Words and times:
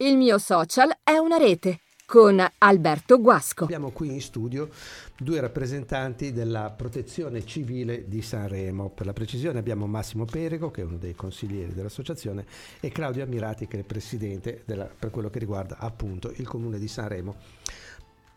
Il 0.00 0.16
mio 0.16 0.38
social 0.38 0.96
è 1.02 1.16
una 1.16 1.38
rete 1.38 1.80
con 2.06 2.40
Alberto 2.58 3.20
Guasco. 3.20 3.64
Abbiamo 3.64 3.90
qui 3.90 4.12
in 4.12 4.20
studio 4.20 4.68
due 5.18 5.40
rappresentanti 5.40 6.32
della 6.32 6.70
protezione 6.70 7.44
civile 7.44 8.06
di 8.06 8.22
Sanremo. 8.22 8.90
Per 8.90 9.04
la 9.04 9.12
precisione 9.12 9.58
abbiamo 9.58 9.88
Massimo 9.88 10.24
Perego, 10.24 10.70
che 10.70 10.82
è 10.82 10.84
uno 10.84 10.98
dei 10.98 11.16
consiglieri 11.16 11.74
dell'associazione, 11.74 12.46
e 12.78 12.90
Claudio 12.90 13.24
Ammirati, 13.24 13.66
che 13.66 13.74
è 13.74 13.80
il 13.80 13.86
presidente 13.86 14.62
della, 14.64 14.84
per 14.84 15.10
quello 15.10 15.30
che 15.30 15.40
riguarda 15.40 15.78
appunto 15.78 16.32
il 16.36 16.46
comune 16.46 16.78
di 16.78 16.86
Sanremo. 16.86 17.34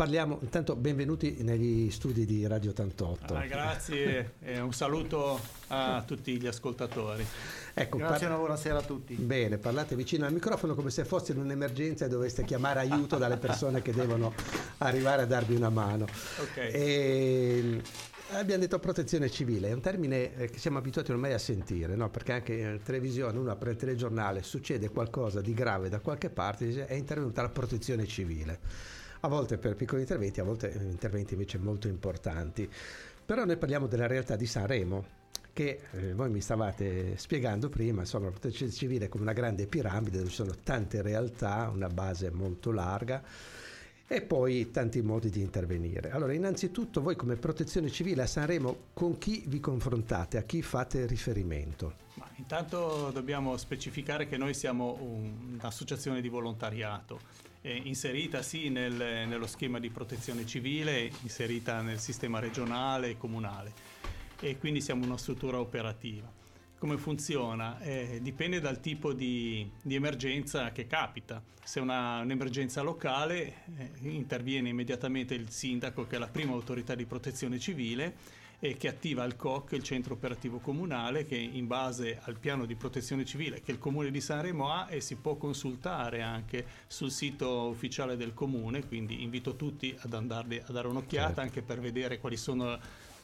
Parliamo, 0.01 0.39
intanto 0.41 0.75
benvenuti 0.75 1.43
negli 1.43 1.91
studi 1.91 2.25
di 2.25 2.47
Radio 2.47 2.71
88. 2.71 3.35
Ah, 3.35 3.45
grazie 3.45 4.33
e 4.41 4.59
un 4.59 4.73
saluto 4.73 5.39
a 5.67 6.01
tutti 6.03 6.41
gli 6.41 6.47
ascoltatori. 6.47 7.23
Ecco, 7.71 7.97
grazie 7.97 8.25
par- 8.25 8.37
buonasera 8.37 8.79
a 8.79 8.81
tutti. 8.81 9.13
Bene, 9.13 9.59
parlate 9.59 9.95
vicino 9.95 10.25
al 10.25 10.33
microfono 10.33 10.73
come 10.73 10.89
se 10.89 11.05
fosse 11.05 11.33
in 11.33 11.37
un'emergenza 11.37 12.05
e 12.05 12.07
doveste 12.07 12.43
chiamare 12.45 12.79
aiuto 12.79 13.19
dalle 13.19 13.37
persone 13.37 13.83
che 13.83 13.93
devono 13.93 14.33
arrivare 14.79 15.21
a 15.21 15.25
darvi 15.27 15.53
una 15.53 15.69
mano. 15.69 16.07
Okay. 16.49 16.71
E, 16.71 17.81
Abbiamo 18.31 18.61
detto 18.61 18.79
protezione 18.79 19.29
civile, 19.29 19.67
è 19.67 19.73
un 19.73 19.81
termine 19.81 20.33
eh, 20.35 20.49
che 20.49 20.57
siamo 20.57 20.79
abituati 20.79 21.11
ormai 21.11 21.33
a 21.33 21.37
sentire, 21.37 21.95
no? 21.95 22.09
perché 22.09 22.31
anche 22.31 22.53
in 22.53 22.79
televisione 22.81 23.37
uno 23.37 23.51
apre 23.51 23.71
il 23.71 23.75
telegiornale, 23.75 24.41
succede 24.41 24.89
qualcosa 24.89 25.41
di 25.41 25.53
grave 25.53 25.89
da 25.89 25.99
qualche 25.99 26.29
parte, 26.29 26.65
dice 26.65 26.87
è 26.87 26.93
intervenuta 26.93 27.41
la 27.41 27.49
protezione 27.49 28.07
civile 28.07 28.99
a 29.21 29.27
volte 29.27 29.57
per 29.57 29.75
piccoli 29.75 30.01
interventi, 30.01 30.39
a 30.39 30.43
volte 30.43 30.69
interventi 30.69 31.33
invece 31.33 31.57
molto 31.57 31.87
importanti. 31.87 32.69
Però 33.25 33.45
noi 33.45 33.57
parliamo 33.57 33.87
della 33.87 34.07
realtà 34.07 34.35
di 34.35 34.45
Sanremo, 34.45 35.19
che 35.53 35.81
eh, 35.91 36.13
voi 36.13 36.29
mi 36.29 36.41
stavate 36.41 37.17
spiegando 37.17 37.69
prima, 37.69 38.01
insomma 38.01 38.25
la 38.25 38.31
protezione 38.31 38.71
civile 38.71 39.05
è 39.05 39.09
come 39.09 39.23
una 39.23 39.33
grande 39.33 39.67
piramide 39.67 40.17
dove 40.17 40.29
ci 40.29 40.35
sono 40.35 40.55
tante 40.63 41.01
realtà, 41.01 41.69
una 41.73 41.87
base 41.87 42.31
molto 42.31 42.71
larga 42.71 43.21
e 44.07 44.21
poi 44.21 44.71
tanti 44.71 45.01
modi 45.01 45.29
di 45.29 45.39
intervenire. 45.39 46.11
Allora, 46.11 46.33
innanzitutto 46.33 47.01
voi 47.01 47.15
come 47.15 47.37
protezione 47.37 47.89
civile 47.89 48.23
a 48.23 48.27
Sanremo 48.27 48.87
con 48.93 49.17
chi 49.17 49.43
vi 49.47 49.61
confrontate, 49.61 50.37
a 50.37 50.43
chi 50.43 50.61
fate 50.61 51.05
riferimento? 51.05 51.93
Ma 52.15 52.27
intanto 52.35 53.09
dobbiamo 53.13 53.55
specificare 53.55 54.27
che 54.27 54.35
noi 54.35 54.53
siamo 54.53 54.97
un'associazione 54.99 56.19
di 56.19 56.27
volontariato 56.27 57.50
eh, 57.61 57.81
inserita 57.83 58.41
sì 58.41 58.69
nel, 58.69 58.93
nello 58.93 59.47
schema 59.47 59.79
di 59.79 59.89
protezione 59.89 60.45
civile, 60.45 61.11
inserita 61.21 61.81
nel 61.81 61.99
sistema 61.99 62.39
regionale 62.39 63.11
e 63.11 63.17
comunale 63.17 63.99
e 64.39 64.57
quindi 64.57 64.81
siamo 64.81 65.05
una 65.05 65.17
struttura 65.17 65.59
operativa. 65.59 66.39
Come 66.77 66.97
funziona? 66.97 67.79
Eh, 67.79 68.19
dipende 68.23 68.59
dal 68.59 68.79
tipo 68.79 69.13
di, 69.13 69.69
di, 69.83 69.93
emergenza 69.93 70.71
che 70.71 70.87
capita. 70.87 71.43
Se 71.63 71.79
è 71.79 71.83
un'emergenza 71.83 72.81
locale 72.81 73.65
eh, 73.77 73.91
interviene 74.01 74.69
immediatamente 74.69 75.35
il 75.35 75.51
sindaco 75.51 76.07
che 76.07 76.15
è 76.15 76.19
la 76.19 76.27
prima 76.27 76.53
autorità 76.53 76.95
di 76.95 77.05
protezione 77.05 77.59
civile 77.59 78.39
e 78.63 78.77
che 78.77 78.87
attiva 78.87 79.23
il 79.23 79.35
COC, 79.35 79.71
il 79.71 79.81
centro 79.81 80.13
operativo 80.13 80.59
comunale, 80.59 81.25
che 81.25 81.35
in 81.35 81.65
base 81.65 82.19
al 82.21 82.37
piano 82.37 82.67
di 82.67 82.75
protezione 82.75 83.25
civile 83.25 83.59
che 83.59 83.71
il 83.71 83.79
comune 83.79 84.11
di 84.11 84.21
Sanremo 84.21 84.71
ha 84.71 84.85
e 84.87 85.01
si 85.01 85.15
può 85.15 85.35
consultare 85.35 86.21
anche 86.21 86.63
sul 86.85 87.09
sito 87.09 87.69
ufficiale 87.69 88.15
del 88.15 88.35
comune, 88.35 88.85
quindi 88.85 89.23
invito 89.23 89.55
tutti 89.55 89.97
ad 90.01 90.13
andare 90.13 90.63
a 90.63 90.71
dare 90.71 90.87
un'occhiata 90.89 91.25
certo. 91.25 91.41
anche 91.41 91.61
per 91.63 91.79
vedere 91.79 92.19
quali 92.19 92.37
sono 92.37 92.79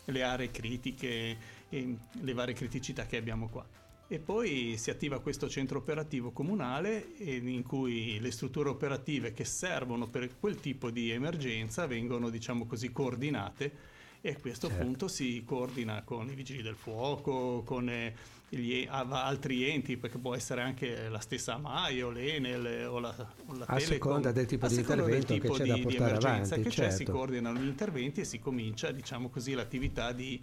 le 0.05 0.23
aree 0.23 0.49
critiche 0.49 1.37
e 1.69 1.97
le 2.09 2.33
varie 2.33 2.55
criticità 2.55 3.05
che 3.05 3.17
abbiamo 3.17 3.47
qua. 3.47 3.63
E 4.07 4.17
poi 4.17 4.75
si 4.77 4.89
attiva 4.89 5.19
questo 5.19 5.47
centro 5.47 5.77
operativo 5.77 6.31
comunale 6.31 7.09
in 7.19 7.61
cui 7.61 8.19
le 8.19 8.31
strutture 8.31 8.69
operative 8.69 9.33
che 9.33 9.45
servono 9.45 10.07
per 10.07 10.39
quel 10.39 10.59
tipo 10.59 10.89
di 10.89 11.11
emergenza 11.11 11.85
vengono, 11.85 12.31
diciamo 12.31 12.65
così, 12.65 12.91
coordinate 12.91 13.95
e 14.27 14.31
a 14.31 14.37
questo 14.41 14.67
certo. 14.67 14.83
punto 14.83 15.07
si 15.07 15.43
coordina 15.45 16.03
con 16.03 16.29
i 16.29 16.35
vigili 16.35 16.61
del 16.61 16.75
fuoco, 16.75 17.63
con 17.65 17.89
eh, 17.89 18.13
gli 18.49 18.85
altri 18.89 19.69
enti, 19.69 19.95
perché 19.95 20.17
può 20.17 20.35
essere 20.35 20.61
anche 20.61 21.07
la 21.07 21.19
stessa 21.19 21.57
MAI 21.57 22.01
o 22.01 22.09
l'Enel 22.09 22.87
o 22.89 22.99
la, 22.99 23.15
o 23.45 23.55
la 23.55 23.65
a 23.65 23.75
Telecom. 23.75 23.79
seconda 23.79 24.31
del 24.33 24.45
tipo 24.45 24.67
di 24.67 24.75
intervento 24.75 25.33
tipo 25.33 25.53
che 25.53 25.59
c'è 25.59 25.63
di, 25.63 25.69
da 25.69 25.77
portare 25.77 26.15
avanti. 26.15 26.49
che 26.49 26.69
certo. 26.69 26.69
c'è, 26.69 26.89
si 26.91 27.05
coordinano 27.05 27.59
gli 27.59 27.67
interventi 27.67 28.21
e 28.21 28.25
si 28.25 28.39
comincia, 28.39 28.91
diciamo 28.91 29.29
così, 29.29 29.53
l'attività 29.53 30.11
di 30.11 30.41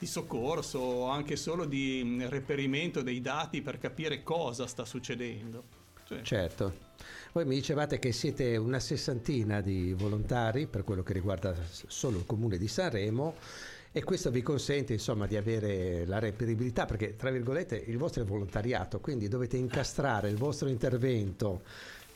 di 0.00 0.06
soccorso 0.06 0.78
o 0.78 1.08
anche 1.10 1.36
solo 1.36 1.66
di 1.66 2.00
mm, 2.02 2.22
reperimento 2.28 3.02
dei 3.02 3.20
dati 3.20 3.60
per 3.60 3.76
capire 3.76 4.22
cosa 4.22 4.66
sta 4.66 4.86
succedendo. 4.86 5.79
Cioè. 6.10 6.22
Certo. 6.22 6.88
Voi 7.32 7.44
mi 7.44 7.54
dicevate 7.54 8.00
che 8.00 8.10
siete 8.10 8.56
una 8.56 8.80
sessantina 8.80 9.60
di 9.60 9.94
volontari 9.96 10.66
per 10.66 10.82
quello 10.82 11.04
che 11.04 11.12
riguarda 11.12 11.54
solo 11.86 12.18
il 12.18 12.26
comune 12.26 12.58
di 12.58 12.66
Sanremo 12.66 13.36
e 13.92 14.02
questo 14.02 14.32
vi 14.32 14.42
consente 14.42 14.92
insomma 14.92 15.28
di 15.28 15.36
avere 15.36 16.04
la 16.06 16.18
reperibilità 16.18 16.84
perché 16.84 17.14
tra 17.14 17.30
virgolette 17.30 17.76
il 17.76 17.96
vostro 17.96 18.22
è 18.22 18.26
volontariato, 18.26 18.98
quindi 18.98 19.28
dovete 19.28 19.56
incastrare 19.56 20.28
il 20.28 20.36
vostro 20.36 20.68
intervento 20.68 21.62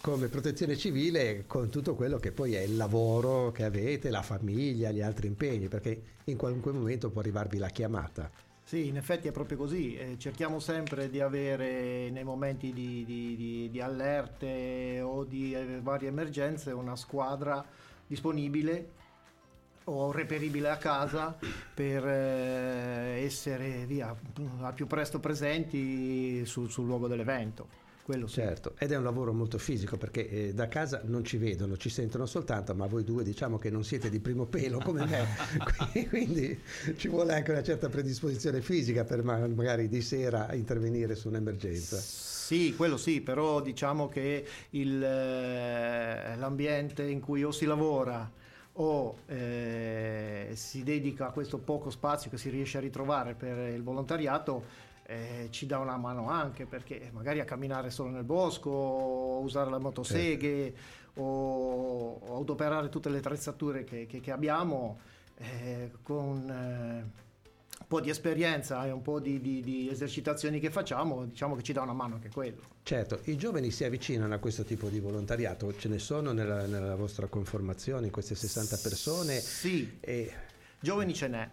come 0.01 0.27
protezione 0.27 0.77
civile 0.77 1.45
con 1.47 1.71
tutto 1.71 1.95
quello 1.95 2.19
che 2.19 2.33
poi 2.33 2.55
è 2.55 2.61
il 2.61 2.77
lavoro 2.77 3.53
che 3.53 3.63
avete, 3.63 4.11
la 4.11 4.23
famiglia, 4.23 4.91
gli 4.91 5.01
altri 5.01 5.29
impegni, 5.29 5.69
perché 5.69 6.03
in 6.25 6.37
qualunque 6.37 6.73
momento 6.73 7.11
può 7.11 7.21
arrivarvi 7.21 7.59
la 7.59 7.69
chiamata. 7.69 8.31
Sì, 8.67 8.87
in 8.89 8.97
effetti 8.97 9.29
è 9.29 9.31
proprio 9.31 9.59
così. 9.59 9.95
Eh, 9.95 10.17
cerchiamo 10.19 10.59
sempre 10.59 11.11
di 11.11 11.21
avere 11.21 12.09
nei 12.09 12.25
momenti 12.25 12.73
di, 12.73 13.05
di, 13.05 13.37
di, 13.37 13.69
di 13.71 13.81
allerte 13.83 15.03
o 15.03 15.23
di 15.25 15.53
eh, 15.53 15.81
varie 15.83 16.09
emergenze 16.09 16.73
una 16.73 16.97
squadra 16.97 17.63
disponibile 18.07 19.03
o 19.85 20.11
reperibile 20.11 20.71
a 20.71 20.79
casa 20.79 21.37
per 21.75 22.07
eh, 22.07 23.23
essere 23.23 23.85
via 23.85 24.17
al 24.63 24.73
più 24.73 24.87
presto 24.87 25.21
presenti 25.21 26.47
sul, 26.47 26.71
sul 26.71 26.87
luogo 26.87 27.07
dell'evento. 27.07 27.84
Quello 28.05 28.27
sì. 28.27 28.35
Certo, 28.35 28.75
ed 28.79 28.93
è 28.93 28.99
un 28.99 29.03
lavoro 29.03 29.33
molto 29.33 29.57
fisico 29.57 29.97
perché 29.97 30.29
eh, 30.29 30.53
da 30.53 30.69
casa 30.69 31.01
non 31.07 31.25
ci 31.25 31.39
vedono, 31.39 31.79
ci 31.79 31.89
sentono 31.89 32.27
soltanto, 32.27 32.75
ma 32.75 32.85
voi 32.85 33.03
due 33.03 33.25
diciamo 33.25 33.57
che 33.57 33.71
non 33.71 33.83
siete 33.83 34.11
di 34.11 34.21
primo 34.21 34.45
pelo 34.45 34.79
come 34.79 35.07
me, 35.07 35.27
quindi 36.11 36.61
ci 36.97 37.09
vuole 37.09 37.33
anche 37.33 37.53
una 37.53 37.63
certa 37.63 37.89
predisposizione 37.89 38.61
fisica 38.61 39.05
per 39.05 39.23
magari 39.23 39.89
di 39.89 40.03
sera 40.03 40.53
intervenire 40.53 41.15
su 41.15 41.29
un'emergenza. 41.29 41.97
Sì, 41.97 42.75
quello 42.77 42.99
sì, 42.99 43.23
però 43.23 43.63
diciamo 43.63 44.07
che 44.09 44.47
il, 44.69 45.03
eh, 45.03 46.37
l'ambiente 46.37 47.05
in 47.05 47.21
cui 47.21 47.43
o 47.43 47.53
si 47.53 47.65
lavora 47.65 48.31
o 48.73 49.17
eh, 49.29 50.51
si 50.53 50.83
dedica 50.83 51.29
a 51.29 51.31
questo 51.31 51.57
poco 51.57 51.89
spazio 51.89 52.29
che 52.29 52.37
si 52.37 52.51
riesce 52.51 52.77
a 52.77 52.83
ritrovare 52.83 53.33
per 53.33 53.73
il 53.73 53.83
volontariato 53.83 54.93
eh, 55.07 55.49
ci 55.51 55.67
dà 55.67 55.79
una 55.79 55.97
mano 55.97 56.29
anche 56.29 56.67
perché 56.67 57.11
magari 57.13 57.41
a 57.41 57.45
camminare 57.45 57.91
solo 57.91 58.11
nel 58.11 58.25
bosco, 58.25 58.71
o 58.71 59.41
usare 59.41 59.71
le 59.71 59.79
motoseghe 59.79 60.73
certo. 60.75 61.21
o, 61.21 62.19
o 62.21 62.41
adoperare 62.41 62.89
tutte 62.89 63.11
le 63.11 63.19
attrezzature 63.19 63.85
che, 63.85 64.07
che, 64.07 64.21
che 64.21 64.31
abbiamo 64.31 64.99
eh, 65.37 65.91
con 66.03 66.49
eh, 66.49 67.23
un 67.81 67.87
po' 67.87 68.01
di 68.01 68.09
esperienza 68.09 68.87
e 68.87 68.91
un 68.91 69.03
po' 69.03 69.21
di, 69.21 69.41
di, 69.41 69.61
di, 69.61 69.91
esercitazioni 69.91 70.59
che 70.59 70.71
facciamo, 70.71 71.27
diciamo 71.27 71.55
che 71.55 71.63
ci 71.63 71.75
dà 71.75 71.83
una 71.83 71.93
mano 71.93 72.15
anche 72.15 72.31
quello. 72.31 72.63
Certo, 72.83 73.21
i 73.25 73.37
giovani 73.37 73.71
si 73.71 73.85
avvicinano 73.85 74.33
a 74.33 74.39
questo 74.39 74.65
tipo 74.65 74.89
di 74.89 75.01
volontariato, 75.01 75.77
ce 75.77 75.89
ne 75.89 75.99
sono 75.99 76.33
nella, 76.33 76.67
nella 76.67 76.95
vostra 76.95 77.27
conformazione, 77.27 78.11
queste 78.11 78.35
60 78.35 78.79
persone? 78.79 79.39
Sì, 79.39 79.99
e... 80.01 80.33
giovani 80.81 81.13
ce 81.13 81.29
n'è. 81.29 81.49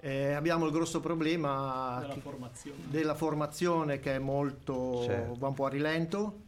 Eh, 0.00 0.32
abbiamo 0.32 0.64
il 0.66 0.72
grosso 0.72 1.00
problema 1.00 1.98
della 2.00 2.20
formazione, 2.20 2.78
della 2.88 3.14
formazione 3.14 3.98
che 3.98 4.14
è 4.14 4.18
molto, 4.18 5.02
certo. 5.02 5.34
va 5.38 5.48
un 5.48 5.54
po' 5.54 5.64
a 5.66 5.68
rilento 5.68 6.40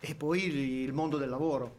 e 0.00 0.14
poi 0.14 0.82
il 0.82 0.92
mondo 0.94 1.18
del 1.18 1.28
lavoro 1.28 1.76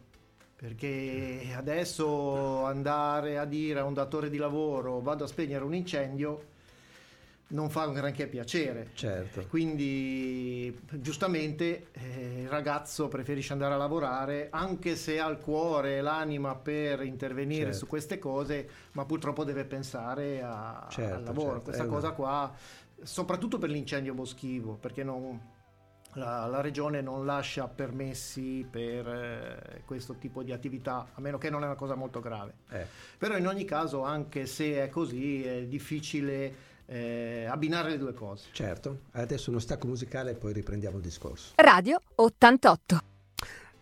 perché 0.55 1.51
adesso 1.55 2.65
andare 2.65 3.39
a 3.39 3.45
dire 3.45 3.79
a 3.79 3.83
un 3.83 3.95
datore 3.95 4.29
di 4.29 4.37
lavoro 4.37 4.99
vado 5.01 5.23
a 5.23 5.27
spegnere 5.27 5.63
un 5.63 5.73
incendio 5.73 6.49
non 7.51 7.69
fa 7.69 7.87
un 7.87 7.93
granché 7.93 8.27
piacere. 8.27 8.89
Certo. 8.93 9.45
Quindi 9.47 10.77
giustamente 10.91 11.87
eh, 11.91 12.41
il 12.41 12.49
ragazzo 12.49 13.07
preferisce 13.07 13.53
andare 13.53 13.73
a 13.73 13.77
lavorare 13.77 14.47
anche 14.51 14.95
se 14.95 15.19
ha 15.19 15.27
il 15.29 15.37
cuore 15.37 15.97
e 15.97 16.01
l'anima 16.01 16.55
per 16.55 17.03
intervenire 17.03 17.65
certo. 17.65 17.77
su 17.79 17.87
queste 17.87 18.19
cose, 18.19 18.69
ma 18.93 19.05
purtroppo 19.05 19.43
deve 19.43 19.65
pensare 19.65 20.41
a, 20.41 20.87
certo, 20.89 21.15
al 21.15 21.23
lavoro. 21.23 21.49
Certo. 21.49 21.63
Questa 21.63 21.83
eh, 21.83 21.87
cosa 21.87 22.11
qua, 22.11 22.53
soprattutto 23.01 23.57
per 23.57 23.69
l'incendio 23.69 24.13
boschivo, 24.13 24.75
perché 24.75 25.03
non, 25.03 25.39
la, 26.13 26.45
la, 26.45 26.61
regione 26.61 27.01
non 27.01 27.25
lascia 27.25 27.67
permessi 27.67 28.65
per 28.69 29.07
eh, 29.07 29.81
questo 29.85 30.15
tipo 30.15 30.43
di 30.43 30.51
attività, 30.51 31.09
a 31.13 31.21
meno 31.21 31.37
che 31.37 31.49
non 31.49 31.63
è 31.63 31.65
una 31.65 31.75
cosa 31.75 31.95
molto 31.95 32.19
grave. 32.19 32.53
Eh. 32.69 32.85
Però 33.17 33.35
in 33.35 33.47
ogni 33.47 33.65
caso, 33.65 34.03
anche 34.03 34.45
se 34.45 34.83
è 34.83 34.89
così, 34.89 35.43
è 35.43 35.63
difficile 35.65 36.69
eh, 36.91 37.45
abbinare 37.49 37.91
le 37.91 37.97
due 37.97 38.13
cose. 38.13 38.49
Certo, 38.51 39.03
adesso 39.11 39.49
uno 39.49 39.59
stacco 39.59 39.87
musicale 39.87 40.31
e 40.31 40.35
poi 40.35 40.51
riprendiamo 40.51 40.97
il 40.97 41.03
discorso. 41.03 41.53
Radio 41.55 42.01
88. 42.15 43.03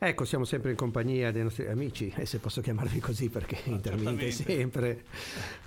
Ecco, 0.02 0.24
siamo 0.24 0.46
sempre 0.46 0.70
in 0.70 0.78
compagnia 0.78 1.30
dei 1.30 1.44
nostri 1.44 1.68
amici, 1.68 2.14
e 2.16 2.26
se 2.26 2.38
posso 2.38 2.62
chiamarvi 2.62 3.00
così 3.02 3.28
perché 3.28 3.60
intervenite 3.66 4.32
sempre, 4.32 5.04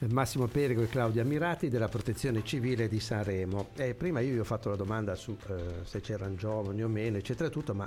Massimo 0.09 0.47
Perico 0.47 0.81
e 0.81 0.89
Claudia 0.89 1.21
Ammirati 1.21 1.69
della 1.69 1.89
Protezione 1.89 2.43
Civile 2.43 2.89
di 2.89 2.99
Sanremo. 2.99 3.71
E 3.75 3.94
prima 3.94 4.21
io 4.21 4.33
vi 4.33 4.39
ho 4.39 4.44
fatto 4.44 4.71
la 4.71 4.77
domanda 4.77 5.15
su 5.17 5.37
eh, 5.49 5.85
se 5.85 6.00
c'erano 6.00 6.35
giovani 6.37 6.83
o 6.83 6.89
meno, 6.89 7.19
eccetera, 7.19 7.50
tutto, 7.50 7.75
ma 7.75 7.87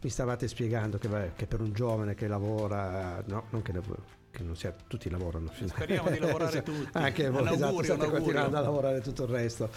mi 0.00 0.08
stavate 0.08 0.48
spiegando 0.48 0.96
che, 0.96 1.32
che 1.36 1.46
per 1.46 1.60
un 1.60 1.74
giovane 1.74 2.14
che 2.14 2.26
lavora, 2.26 3.22
no, 3.26 3.48
non 3.50 3.60
che 3.60 3.72
lavora 3.72 4.20
che 4.32 4.42
non 4.42 4.56
sia, 4.56 4.74
tutti 4.88 5.08
lavorano. 5.08 5.52
Speriamo 5.64 6.10
di 6.10 6.18
lavorare 6.18 6.62
tutti. 6.64 6.88
Anche 6.92 7.30
voi, 7.30 7.52
esatto, 7.52 7.82
state 7.82 8.10
continuando 8.10 8.56
a 8.56 8.60
lavorare 8.60 9.00
tutto 9.00 9.24
il 9.24 9.28
resto 9.28 9.70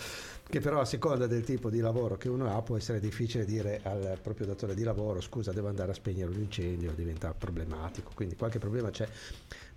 che 0.47 0.59
però 0.59 0.79
a 0.79 0.85
seconda 0.85 1.25
del 1.25 1.43
tipo 1.43 1.71
di 1.71 1.79
lavoro 1.79 2.17
che 2.17 2.29
uno 2.29 2.55
ha 2.55 2.61
può 2.61 2.77
essere 2.77 2.99
difficile 2.99 3.45
dire 3.45 3.79
al 3.83 4.19
proprio 4.21 4.45
datore 4.45 4.75
di 4.75 4.83
lavoro 4.83 5.19
scusa 5.19 5.51
devo 5.51 5.69
andare 5.69 5.91
a 5.91 5.93
spegnere 5.95 6.29
un 6.29 6.39
incendio, 6.39 6.91
diventa 6.91 7.33
problematico, 7.33 8.11
quindi 8.13 8.35
qualche 8.35 8.59
problema 8.59 8.91
c'è. 8.91 9.07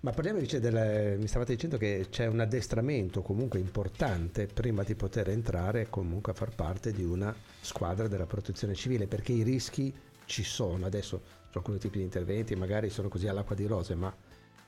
Ma 0.01 0.11
parliamo 0.11 0.37
invece 0.37 0.59
del, 0.59 1.17
mi 1.17 1.27
stavate 1.27 1.53
dicendo 1.53 1.77
che 1.77 2.07
c'è 2.09 2.27
un 2.27 2.39
addestramento 2.39 3.23
comunque 3.23 3.59
importante 3.59 4.45
prima 4.45 4.83
di 4.83 4.93
poter 4.93 5.29
entrare 5.29 5.87
comunque 5.89 6.33
a 6.33 6.35
far 6.35 6.53
parte 6.53 6.91
di 6.91 7.03
una 7.03 7.35
squadra 7.61 8.07
della 8.07 8.27
protezione 8.27 8.75
civile, 8.75 9.07
perché 9.07 9.31
i 9.31 9.41
rischi 9.41 9.93
ci 10.25 10.43
sono, 10.43 10.85
adesso 10.85 11.21
su 11.49 11.57
alcuni 11.57 11.79
tipi 11.79 11.97
di 11.97 12.03
interventi 12.03 12.55
magari 12.55 12.91
sono 12.91 13.09
così 13.09 13.27
all'acqua 13.27 13.55
di 13.55 13.65
rose, 13.65 13.95
ma 13.95 14.15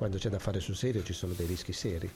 quando 0.02 0.18
c'è 0.18 0.30
da 0.30 0.40
fare 0.40 0.60
sul 0.60 0.76
serio 0.76 1.04
ci 1.04 1.14
sono 1.14 1.34
dei 1.34 1.46
rischi 1.46 1.74
seri. 1.74 2.10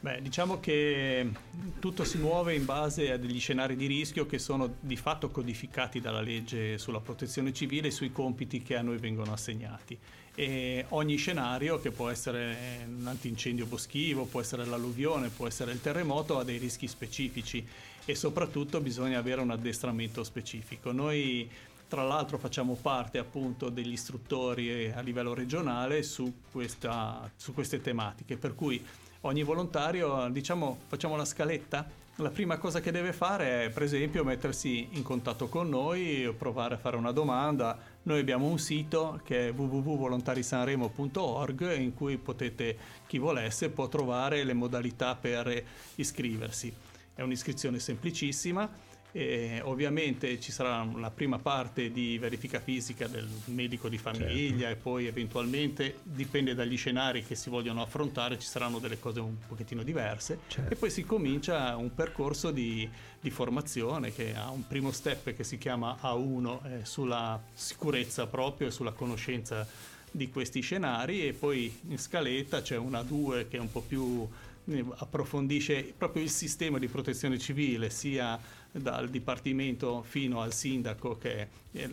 Beh, 0.00 0.22
diciamo 0.22 0.58
che 0.58 1.30
tutto 1.78 2.02
si 2.02 2.16
muove 2.16 2.54
in 2.54 2.64
base 2.64 3.12
a 3.12 3.18
degli 3.18 3.38
scenari 3.38 3.76
di 3.76 3.84
rischio 3.84 4.24
che 4.24 4.38
sono 4.38 4.76
di 4.80 4.96
fatto 4.96 5.28
codificati 5.28 6.00
dalla 6.00 6.22
legge 6.22 6.78
sulla 6.78 7.00
protezione 7.00 7.52
civile 7.52 7.88
e 7.88 7.90
sui 7.90 8.10
compiti 8.10 8.62
che 8.62 8.76
a 8.76 8.80
noi 8.80 8.96
vengono 8.96 9.34
assegnati. 9.34 9.98
E 10.34 10.86
ogni 10.90 11.16
scenario, 11.16 11.78
che 11.78 11.90
può 11.90 12.08
essere 12.08 12.86
un 12.88 13.06
antincendio 13.06 13.66
boschivo, 13.66 14.24
può 14.24 14.40
essere 14.40 14.64
l'alluvione, 14.64 15.28
può 15.28 15.46
essere 15.46 15.72
il 15.72 15.82
terremoto, 15.82 16.38
ha 16.38 16.42
dei 16.42 16.56
rischi 16.56 16.88
specifici 16.88 17.66
e 18.06 18.14
soprattutto 18.14 18.80
bisogna 18.80 19.18
avere 19.18 19.42
un 19.42 19.50
addestramento 19.50 20.24
specifico. 20.24 20.90
Noi 20.90 21.50
tra 21.88 22.02
l'altro 22.02 22.38
facciamo 22.38 22.76
parte 22.80 23.18
appunto 23.18 23.68
degli 23.68 23.92
istruttori 23.92 24.90
a 24.90 25.00
livello 25.00 25.34
regionale 25.34 26.02
su, 26.02 26.40
questa, 26.50 27.30
su 27.36 27.54
queste 27.54 27.80
tematiche, 27.80 28.36
per 28.36 28.54
cui 28.54 28.84
ogni 29.20 29.44
volontario, 29.44 30.28
diciamo, 30.30 30.78
facciamo 30.86 31.16
la 31.16 31.24
scaletta. 31.24 32.04
La 32.20 32.30
prima 32.30 32.56
cosa 32.56 32.80
che 32.80 32.90
deve 32.90 33.12
fare 33.12 33.66
è, 33.66 33.70
per 33.70 33.82
esempio, 33.82 34.24
mettersi 34.24 34.88
in 34.92 35.02
contatto 35.02 35.48
con 35.48 35.68
noi, 35.68 36.34
provare 36.36 36.74
a 36.74 36.78
fare 36.78 36.96
una 36.96 37.12
domanda. 37.12 37.78
Noi 38.04 38.20
abbiamo 38.20 38.46
un 38.46 38.58
sito 38.58 39.20
che 39.22 39.48
è 39.48 39.52
www.volontarisanremo.org 39.52 41.78
in 41.78 41.92
cui 41.94 42.16
potete, 42.16 42.78
chi 43.06 43.18
volesse, 43.18 43.68
può 43.68 43.86
trovare 43.88 44.44
le 44.44 44.54
modalità 44.54 45.14
per 45.14 45.62
iscriversi. 45.96 46.72
È 47.14 47.20
un'iscrizione 47.20 47.78
semplicissima 47.78 48.85
e 49.16 49.62
ovviamente 49.62 50.38
ci 50.40 50.52
sarà 50.52 50.86
la 50.94 51.10
prima 51.10 51.38
parte 51.38 51.90
di 51.90 52.18
verifica 52.18 52.60
fisica 52.60 53.06
del 53.06 53.26
medico 53.46 53.88
di 53.88 53.96
famiglia 53.96 54.66
certo. 54.66 54.72
e 54.72 54.76
poi 54.76 55.06
eventualmente 55.06 56.00
dipende 56.02 56.54
dagli 56.54 56.76
scenari 56.76 57.24
che 57.24 57.34
si 57.34 57.48
vogliono 57.48 57.80
affrontare, 57.80 58.38
ci 58.38 58.46
saranno 58.46 58.78
delle 58.78 58.98
cose 58.98 59.20
un 59.20 59.38
pochettino 59.48 59.82
diverse 59.82 60.40
certo. 60.48 60.70
e 60.70 60.76
poi 60.76 60.90
si 60.90 61.04
comincia 61.04 61.74
un 61.76 61.94
percorso 61.94 62.50
di, 62.50 62.86
di, 63.18 63.30
formazione 63.30 64.12
che 64.12 64.34
ha 64.34 64.50
un 64.50 64.66
primo 64.66 64.90
step 64.90 65.34
che 65.34 65.44
si 65.44 65.56
chiama 65.56 65.96
A1 66.02 66.80
eh, 66.80 66.84
sulla 66.84 67.42
sicurezza 67.54 68.26
proprio 68.26 68.68
e 68.68 68.70
sulla 68.70 68.92
conoscenza 68.92 69.66
di 70.10 70.28
questi 70.28 70.60
scenari 70.60 71.26
e 71.26 71.32
poi 71.32 71.74
in 71.88 71.98
scaletta 71.98 72.60
c'è 72.60 72.76
una 72.76 73.02
2 73.02 73.48
che 73.48 73.56
è 73.56 73.60
un 73.60 73.72
po' 73.72 73.80
più 73.80 74.28
eh, 74.68 74.84
approfondisce 74.96 75.94
proprio 75.96 76.22
il 76.22 76.30
sistema 76.30 76.78
di 76.78 76.88
protezione 76.88 77.38
civile 77.38 77.88
sia 77.88 78.38
dal 78.78 79.08
Dipartimento 79.08 80.02
fino 80.02 80.40
al 80.40 80.52
sindaco 80.52 81.16
che 81.18 81.48
è 81.72 81.88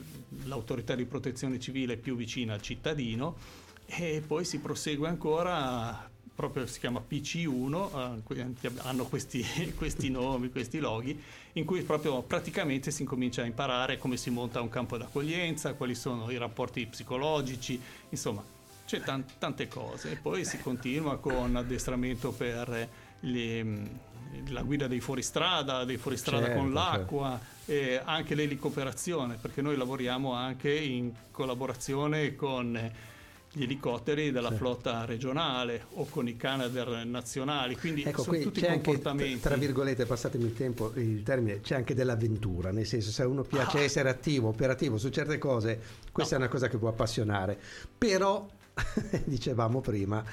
l'autorità 0.46 0.96
di 0.96 1.06
protezione 1.06 1.60
civile 1.60 1.98
più 1.98 2.16
vicina 2.16 2.54
al 2.54 2.62
cittadino 2.62 3.36
e 3.86 4.24
poi 4.26 4.46
si 4.46 4.60
prosegue 4.60 5.08
ancora 5.08 6.10
proprio 6.36 6.66
si 6.66 6.80
chiama 6.80 7.04
PC1, 7.08 8.22
eh, 8.28 8.72
hanno 8.78 9.06
questi, 9.06 9.46
questi, 9.78 10.10
nomi, 10.10 10.50
questi 10.50 10.80
loghi, 10.80 11.22
in 11.54 11.66
cui 11.66 11.82
proprio 11.84 12.22
praticamente 12.24 12.92
si 12.92 13.04
incomincia 13.04 13.44
a 13.44 13.46
imparare 13.46 13.98
come 13.98 14.18
si 14.18 14.30
monta 14.30 14.62
un 14.62 14.70
campo 14.70 14.98
d'accoglienza, 14.98 15.74
quali 15.74 15.96
sono 15.96 16.30
i 16.32 16.38
rapporti 16.38 16.86
psicologici, 16.88 17.80
insomma 18.10 18.44
c'è 18.86 19.02
tan- 19.02 19.26
tante 19.38 19.68
cose. 19.68 20.12
E 20.12 20.16
poi 20.16 20.44
si 20.44 20.60
continua 20.60 21.18
con 21.18 21.56
addestramento 21.56 22.32
per 22.32 22.90
le, 23.20 23.64
la 24.50 24.62
guida 24.62 24.88
dei 24.88 25.00
fuoristrada, 25.00 25.84
dei 25.86 25.98
fuoristrada 25.98 26.46
certo, 26.46 26.60
con 26.60 26.74
l'acqua 26.74 27.40
certo. 27.66 27.72
e 27.72 28.02
anche 28.04 28.36
l'elicoperazione, 28.36 29.38
perché 29.40 29.62
noi 29.62 29.78
lavoriamo 29.78 30.34
anche 30.34 30.74
in 30.74 31.12
collaborazione 31.32 32.36
con 32.36 32.92
gli 33.56 33.64
elicotteri 33.64 34.32
della 34.32 34.50
sì. 34.50 34.56
flotta 34.56 35.06
regionale 35.06 35.86
o 35.94 36.08
con 36.10 36.28
i 36.28 36.36
Canadair 36.36 37.06
nazionali, 37.06 37.78
quindi 37.78 38.02
ecco, 38.02 38.24
sono 38.24 38.40
tutti 38.40 38.62
comportamenti. 38.62 39.34
Anche, 39.34 39.48
tra 39.48 39.56
virgolette, 39.56 40.06
passatemi 40.06 40.46
il 40.46 40.54
tempo, 40.54 40.92
il 40.96 41.22
termine, 41.22 41.62
c'è 41.62 41.76
anche 41.76 41.94
dell'avventura, 41.94 42.72
nel 42.72 42.88
senso 42.88 43.12
se 43.12 43.22
a 43.22 43.28
uno 43.28 43.44
piace 43.44 43.78
ah. 43.78 43.82
essere 43.82 44.10
attivo, 44.10 44.48
operativo 44.48 44.98
su 44.98 45.10
certe 45.10 45.38
cose, 45.38 45.80
questa 46.12 46.36
no. 46.36 46.42
è 46.42 46.46
una 46.46 46.52
cosa 46.52 46.68
che 46.68 46.78
può 46.78 46.90
appassionare, 46.90 47.60
però 47.96 48.50
dicevamo 49.26 49.82
prima, 49.82 50.24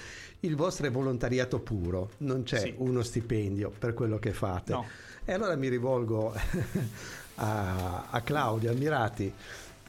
il 0.40 0.56
vostro 0.56 0.86
è 0.86 0.90
volontariato 0.90 1.60
puro, 1.60 2.10
non 2.18 2.42
c'è 2.42 2.60
sì. 2.60 2.74
uno 2.78 3.02
stipendio 3.02 3.70
per 3.76 3.94
quello 3.94 4.18
che 4.18 4.32
fate. 4.32 4.72
No. 4.72 4.86
E 5.24 5.32
allora 5.32 5.54
mi 5.56 5.68
rivolgo 5.68 6.34
a, 7.36 8.06
a 8.10 8.20
Claudio 8.22 8.70
Ammirati 8.70 9.32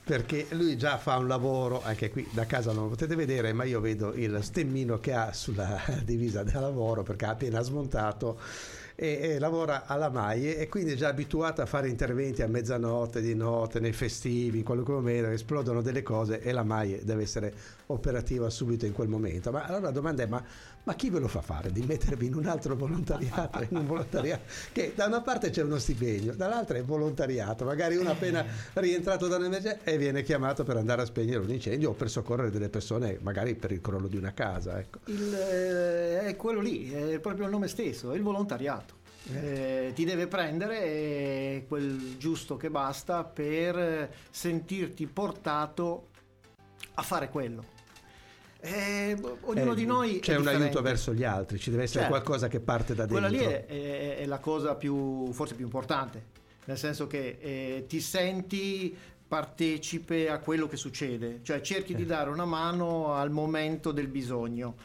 perché 0.03 0.47
lui 0.51 0.77
già 0.77 0.97
fa 0.97 1.17
un 1.17 1.27
lavoro, 1.27 1.81
anche 1.83 2.09
qui 2.09 2.27
da 2.31 2.45
casa 2.45 2.73
non 2.73 2.83
lo 2.83 2.89
potete 2.89 3.15
vedere, 3.15 3.53
ma 3.53 3.63
io 3.63 3.79
vedo 3.79 4.13
il 4.13 4.43
stemmino 4.43 4.99
che 4.99 5.13
ha 5.13 5.31
sulla 5.31 5.79
divisa 6.03 6.43
da 6.43 6.59
lavoro 6.59 7.03
perché 7.03 7.25
ha 7.25 7.29
appena 7.29 7.61
smontato 7.61 8.39
e, 9.01 9.17
e, 9.19 9.39
lavora 9.39 9.87
alla 9.87 10.11
Maie 10.11 10.57
e 10.57 10.69
quindi 10.69 10.91
è 10.91 10.95
già 10.95 11.07
abituata 11.07 11.63
a 11.63 11.65
fare 11.65 11.89
interventi 11.89 12.43
a 12.43 12.47
mezzanotte, 12.47 13.19
di 13.19 13.33
notte, 13.33 13.79
nei 13.79 13.93
festivi, 13.93 14.59
in 14.59 14.63
qualunque 14.63 14.93
momento, 14.93 15.29
esplodono 15.31 15.81
delle 15.81 16.03
cose 16.03 16.39
e 16.39 16.51
la 16.51 16.61
Maie 16.61 17.03
deve 17.03 17.23
essere 17.23 17.51
operativa 17.87 18.47
subito 18.51 18.85
in 18.85 18.93
quel 18.93 19.07
momento. 19.07 19.49
Ma 19.49 19.63
allora 19.63 19.85
la 19.85 19.91
domanda 19.91 20.21
è, 20.21 20.27
ma, 20.27 20.43
ma 20.83 20.95
chi 20.95 21.09
ve 21.09 21.19
lo 21.19 21.27
fa 21.27 21.41
fare 21.41 21.71
di 21.71 21.81
mettervi 21.81 22.25
in 22.25 22.35
un 22.35 22.45
altro 22.45 22.75
volontariato, 22.75 23.61
in 23.69 23.77
un 23.77 23.85
volontariato 23.85 24.43
che 24.71 24.93
da 24.95 25.05
una 25.05 25.21
parte 25.21 25.49
c'è 25.49 25.61
uno 25.63 25.77
stipendio, 25.77 26.33
dall'altra 26.33 26.77
è 26.77 26.83
volontariato, 26.83 27.65
magari 27.65 27.97
uno 27.97 28.09
appena 28.09 28.45
rientrato 28.73 29.27
da 29.27 29.37
un'emergenza 29.37 29.83
e 29.83 29.97
viene 29.97 30.23
chiamato 30.23 30.63
per 30.63 30.77
andare 30.77 31.03
a 31.03 31.05
spegnere 31.05 31.39
un 31.39 31.49
incendio 31.51 31.89
o 31.91 31.93
per 31.93 32.09
soccorrere 32.09 32.49
delle 32.49 32.69
persone, 32.69 33.17
magari 33.21 33.55
per 33.55 33.71
il 33.71 33.81
crollo 33.81 34.07
di 34.07 34.17
una 34.17 34.33
casa. 34.33 34.79
Ecco. 34.79 34.99
Il, 35.05 35.33
eh, 35.33 36.21
è 36.21 36.35
quello 36.35 36.59
lì, 36.59 36.91
è 36.91 37.19
proprio 37.19 37.45
il 37.45 37.51
nome 37.51 37.67
stesso, 37.67 38.13
il 38.13 38.21
volontariato. 38.21 38.99
Eh, 39.33 39.91
ti 39.93 40.03
deve 40.03 40.27
prendere 40.27 41.65
quel 41.67 42.17
giusto 42.17 42.57
che 42.57 42.71
basta 42.71 43.23
per 43.23 44.11
sentirti 44.31 45.05
portato 45.05 46.07
a 46.95 47.01
fare 47.03 47.29
quello. 47.29 47.79
Eh, 48.63 49.17
ognuno 49.41 49.71
eh, 49.71 49.75
di 49.75 49.85
noi 49.85 50.19
c'è 50.19 50.35
un 50.35 50.47
aiuto 50.47 50.83
verso 50.83 51.15
gli 51.15 51.23
altri, 51.23 51.57
ci 51.57 51.71
deve 51.71 51.83
essere 51.83 52.03
certo. 52.03 52.15
qualcosa 52.15 52.47
che 52.47 52.59
parte 52.59 52.93
da 52.93 53.07
dentro. 53.07 53.27
Quella 53.27 53.43
lì 53.43 53.43
è, 53.43 53.65
è, 53.65 54.17
è, 54.17 54.25
la 54.27 54.37
cosa 54.37 54.75
più, 54.75 55.31
forse 55.33 55.55
più 55.55 55.65
importante, 55.65 56.25
nel 56.65 56.77
senso 56.77 57.07
che 57.07 57.37
eh, 57.39 57.85
ti 57.87 57.99
senti 57.99 58.95
partecipe 59.27 60.29
a 60.29 60.37
quello 60.37 60.67
che 60.67 60.77
succede, 60.77 61.39
cioè 61.41 61.61
cerchi 61.61 61.95
di 61.95 62.05
dare 62.05 62.29
una 62.29 62.45
mano 62.45 63.15
al 63.15 63.31
momento 63.31 63.91
del 63.91 64.07
bisogno. 64.07 64.75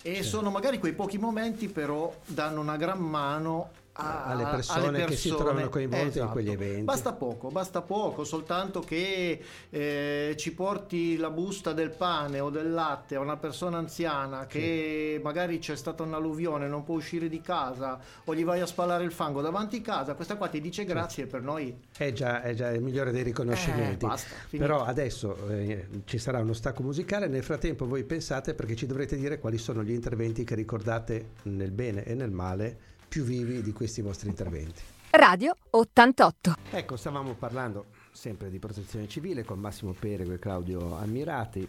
E 0.00 0.14
certo. 0.14 0.28
sono 0.28 0.50
magari 0.50 0.78
quei 0.78 0.94
pochi 0.94 1.18
momenti, 1.18 1.68
però 1.68 2.14
danno 2.24 2.60
una 2.60 2.78
gran 2.78 3.00
mano 3.00 3.70
a, 4.00 4.24
alle, 4.24 4.44
persone 4.44 4.78
alle, 4.78 4.98
persone 4.98 5.04
che 5.04 5.16
si 5.16 5.28
trovano 5.28 5.68
coinvolte 5.68 6.08
esatto. 6.08 6.24
in 6.24 6.30
quegli 6.30 6.50
eventi. 6.50 6.82
Basta 6.82 7.12
poco, 7.12 7.48
basta 7.48 7.82
poco, 7.82 8.24
soltanto 8.24 8.80
che 8.80 9.40
eh, 9.68 10.34
ci 10.36 10.54
porti 10.54 11.16
la 11.16 11.30
busta 11.30 11.72
del 11.72 11.90
pane 11.90 12.40
o 12.40 12.50
del 12.50 12.72
latte 12.72 13.16
a 13.16 13.20
una 13.20 13.36
persona 13.36 13.78
anziana 13.78 14.46
che 14.46 15.14
sì. 15.16 15.22
magari 15.22 15.58
c'è 15.58 15.76
stata 15.76 16.02
un'alluvione, 16.02 16.66
non 16.66 16.84
può 16.84 16.94
uscire 16.96 17.28
di 17.28 17.40
casa 17.40 17.98
o 18.24 18.34
gli 18.34 18.44
vai 18.44 18.60
a 18.60 18.66
spalare 18.66 19.04
il 19.04 19.12
fango 19.12 19.40
davanti 19.40 19.76
a 19.76 19.82
casa, 19.82 20.14
questa 20.14 20.36
qua 20.36 20.48
ti 20.48 20.60
dice 20.60 20.84
grazie 20.84 21.24
sì. 21.24 21.28
per 21.28 21.42
noi. 21.42 21.76
È 21.96 22.12
già, 22.12 22.42
è 22.42 22.54
già, 22.54 22.70
il 22.70 22.82
migliore 22.82 23.12
dei 23.12 23.22
riconoscimenti. 23.22 24.04
Eh, 24.04 24.08
basta, 24.08 24.34
Però 24.50 24.84
adesso 24.84 25.36
eh, 25.48 25.88
ci 26.04 26.18
sarà 26.18 26.38
uno 26.40 26.52
stacco 26.52 26.82
musicale, 26.82 27.28
nel 27.28 27.42
frattempo 27.42 27.86
voi 27.86 28.04
pensate 28.04 28.54
perché 28.54 28.74
ci 28.74 28.86
dovrete 28.86 29.16
dire 29.16 29.38
quali 29.38 29.58
sono 29.58 29.82
gli 29.82 29.92
interventi 29.92 30.44
che 30.44 30.54
ricordate 30.54 31.30
nel 31.42 31.70
bene 31.70 32.04
e 32.04 32.14
nel 32.14 32.30
male 32.30 32.98
più 33.10 33.24
vivi 33.24 33.60
di 33.60 33.72
questi 33.72 34.02
vostri 34.02 34.28
interventi. 34.28 34.80
Radio 35.10 35.56
88. 35.70 36.54
Ecco, 36.70 36.96
stavamo 36.96 37.34
parlando 37.34 37.86
sempre 38.12 38.50
di 38.50 38.60
protezione 38.60 39.08
civile 39.08 39.42
con 39.42 39.58
Massimo 39.58 39.92
Perego 39.92 40.32
e 40.32 40.38
Claudio 40.38 40.96
Ammirati. 40.96 41.68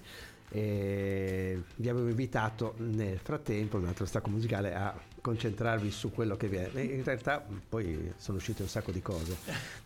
E 0.49 1.63
vi 1.77 1.89
avevo 1.89 2.09
invitato 2.09 2.75
nel 2.77 3.17
frattempo, 3.17 3.79
lo 3.79 4.05
stacco 4.05 4.29
musicale, 4.29 4.75
a 4.75 4.95
concentrarvi 5.21 5.91
su 5.91 6.11
quello 6.11 6.35
che 6.35 6.47
viene. 6.47 6.81
In 6.81 7.03
realtà 7.03 7.45
poi 7.69 8.13
sono 8.17 8.37
uscite 8.37 8.63
un 8.63 8.67
sacco 8.67 8.91
di 8.91 9.01
cose. 9.01 9.37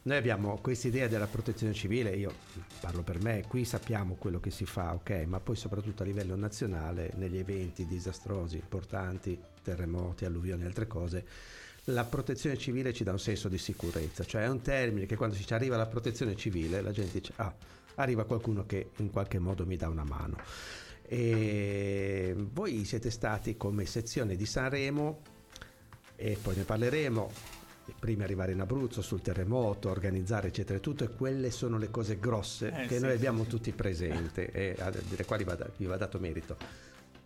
Noi 0.04 0.18
abbiamo 0.18 0.58
questa 0.62 0.88
idea 0.88 1.08
della 1.08 1.27
protezione 1.27 1.74
civile, 1.74 2.15
io 2.15 2.34
parlo 2.80 3.04
per 3.04 3.22
me, 3.22 3.44
qui 3.48 3.65
sappiamo 3.65 4.15
quello 4.15 4.39
che 4.39 4.50
si 4.50 4.65
fa, 4.65 4.94
ok, 4.94 5.25
ma 5.27 5.39
poi 5.39 5.56
soprattutto 5.56 6.04
a 6.04 6.06
livello 6.06 6.36
nazionale, 6.36 7.12
negli 7.15 7.38
eventi 7.38 7.86
disastrosi, 7.86 8.56
importanti, 8.56 9.38
terremoti, 9.62 10.25
alluvioni 10.25 10.63
e 10.63 10.65
altre 10.65 10.88
cose, 10.88 11.25
la 11.89 12.04
protezione 12.04 12.58
civile 12.58 12.94
ci 12.94 13.04
dà 13.04 13.12
un 13.12 13.20
senso 13.20 13.48
di 13.48 13.60
sicurezza, 13.60 14.24
cioè 14.24 14.44
è 14.44 14.50
un 14.50 14.62
termine 14.62 15.06
che 15.06 15.15
quando 15.15 15.36
ci 15.36 15.54
arriva 15.54 15.77
la 15.77 15.86
protezione 15.86 16.36
civile 16.36 16.82
la 16.82 16.92
gente 16.92 17.20
dice 17.20 17.34
ah 17.36 17.54
arriva 17.96 18.25
qualcuno 18.25 18.65
che 18.65 18.89
in 18.98 19.10
qualche 19.12 19.39
modo 19.39 19.65
mi 19.65 19.75
dà 19.75 19.88
una 19.88 20.04
mano. 20.04 20.38
E 21.08 22.34
voi 22.36 22.84
siete 22.86 23.12
stati 23.12 23.58
come 23.58 23.86
sezione 23.86 24.36
di 24.36 24.46
Sanremo 24.46 25.22
e 26.16 26.38
poi 26.42 26.56
ne 26.56 26.64
parleremo 26.64 27.32
prima 28.00 28.24
arrivare 28.24 28.54
in 28.54 28.62
Abruzzo 28.62 29.02
sul 29.02 29.22
terremoto, 29.22 29.90
organizzare 29.90 30.48
eccetera 30.48 30.80
tutto 30.80 31.04
e 31.04 31.10
quelle 31.10 31.52
sono 31.52 31.78
le 31.78 31.92
cose 31.92 32.18
grosse 32.18 32.68
eh, 32.68 32.88
che 32.88 32.96
sì, 32.96 33.02
noi 33.02 33.14
abbiamo 33.14 33.44
sì, 33.44 33.50
tutti 33.50 33.72
presenti 33.72 34.42
e 34.42 34.76
delle 35.10 35.26
quali 35.26 35.46
vi 35.78 35.86
va 35.86 35.98
dato 35.98 36.20
merito. 36.20 36.58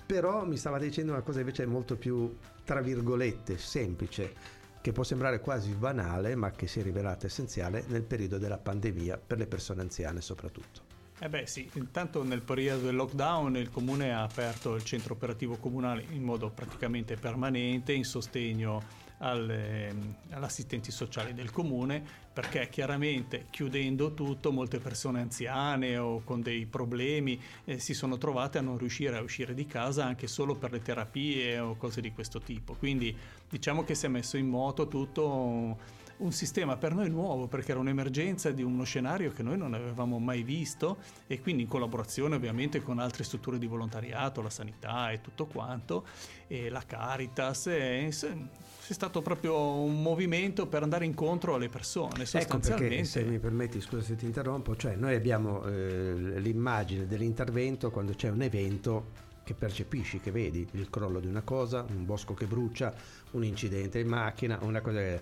Però 0.05 0.43
mi 0.45 0.57
stava 0.57 0.79
dicendo 0.79 1.11
una 1.11 1.21
cosa 1.21 1.39
invece 1.39 1.65
molto 1.65 1.95
più, 1.95 2.35
tra 2.63 2.81
virgolette, 2.81 3.57
semplice, 3.59 4.33
che 4.81 4.91
può 4.91 5.03
sembrare 5.03 5.39
quasi 5.39 5.71
banale, 5.73 6.35
ma 6.35 6.51
che 6.51 6.65
si 6.65 6.79
è 6.79 6.83
rivelata 6.83 7.27
essenziale 7.27 7.83
nel 7.87 8.03
periodo 8.03 8.39
della 8.39 8.57
pandemia 8.57 9.17
per 9.17 9.37
le 9.37 9.45
persone 9.45 9.81
anziane 9.81 10.19
soprattutto. 10.19 10.88
Eh 11.21 11.27
beh 11.27 11.47
sì, 11.47 11.69
intanto 11.73 12.23
nel 12.23 12.41
periodo 12.41 12.85
del 12.85 12.95
lockdown 12.95 13.57
il 13.57 13.69
comune 13.69 14.13
ha 14.13 14.23
aperto 14.23 14.75
il 14.75 14.85
centro 14.85 15.15
operativo 15.15 15.57
comunale 15.57 16.05
in 16.11 16.23
modo 16.23 16.49
praticamente 16.49 17.17
permanente 17.17 17.91
in 17.91 18.05
sostegno 18.05 18.81
alle, 19.17 19.93
all'assistenti 20.29 20.91
sociali 20.91 21.33
del 21.33 21.51
comune 21.51 22.01
perché 22.31 22.69
chiaramente 22.69 23.47
chiudendo 23.49 24.13
tutto 24.13 24.53
molte 24.53 24.79
persone 24.79 25.19
anziane 25.19 25.97
o 25.97 26.21
con 26.23 26.41
dei 26.41 26.65
problemi 26.65 27.37
eh, 27.65 27.79
si 27.79 27.93
sono 27.93 28.17
trovate 28.17 28.57
a 28.57 28.61
non 28.61 28.77
riuscire 28.77 29.17
a 29.17 29.21
uscire 29.21 29.53
di 29.53 29.65
casa 29.65 30.05
anche 30.05 30.27
solo 30.27 30.55
per 30.55 30.71
le 30.71 30.81
terapie 30.81 31.59
o 31.59 31.75
cose 31.75 31.99
di 31.99 32.13
questo 32.13 32.39
tipo. 32.39 32.75
Quindi 32.75 33.13
diciamo 33.49 33.83
che 33.83 33.93
si 33.93 34.05
è 34.05 34.09
messo 34.09 34.37
in 34.37 34.47
moto 34.47 34.87
tutto 34.87 35.97
un 36.19 36.31
sistema 36.31 36.77
per 36.77 36.93
noi 36.93 37.09
nuovo 37.09 37.47
perché 37.47 37.71
era 37.71 37.79
un'emergenza 37.79 38.51
di 38.51 38.63
uno 38.63 38.83
scenario 38.83 39.31
che 39.31 39.43
noi 39.43 39.57
non 39.57 39.73
avevamo 39.73 40.19
mai 40.19 40.43
visto 40.43 40.97
e 41.27 41.41
quindi 41.41 41.63
in 41.63 41.67
collaborazione 41.67 42.35
ovviamente 42.35 42.81
con 42.81 42.99
altre 42.99 43.23
strutture 43.23 43.57
di 43.57 43.67
volontariato, 43.67 44.41
la 44.41 44.49
sanità 44.49 45.11
e 45.11 45.21
tutto 45.21 45.45
quanto 45.45 46.05
e 46.47 46.69
la 46.69 46.83
Caritas 46.85 47.67
e, 47.67 48.07
è 48.07 48.93
stato 48.93 49.21
proprio 49.21 49.75
un 49.75 50.01
movimento 50.01 50.65
per 50.65 50.81
andare 50.81 51.05
incontro 51.05 51.55
alle 51.55 51.69
persone 51.69 52.25
sostanzialmente. 52.25 52.73
Ecco 52.73 52.89
perché, 52.89 53.03
se 53.05 53.23
mi 53.23 53.39
permetti, 53.39 53.81
scusa 53.81 54.01
se 54.01 54.15
ti 54.15 54.25
interrompo, 54.25 54.75
cioè 54.75 54.95
noi 54.95 55.13
abbiamo 55.13 55.63
eh, 55.65 56.39
l'immagine 56.39 57.05
dell'intervento 57.05 57.91
quando 57.91 58.13
c'è 58.13 58.29
un 58.29 58.41
evento 58.41 59.27
che 59.49 59.55
percepisci, 59.55 60.19
che 60.19 60.29
vedi 60.29 60.67
il 60.73 60.91
crollo 60.91 61.19
di 61.19 61.25
una 61.25 61.41
cosa, 61.41 61.83
un 61.89 62.05
bosco 62.05 62.35
che 62.35 62.45
brucia, 62.45 62.93
un 63.31 63.43
incidente 63.43 63.97
in 63.97 64.07
macchina, 64.07 64.59
una 64.61 64.79
cosa 64.79 64.99
che 64.99 65.21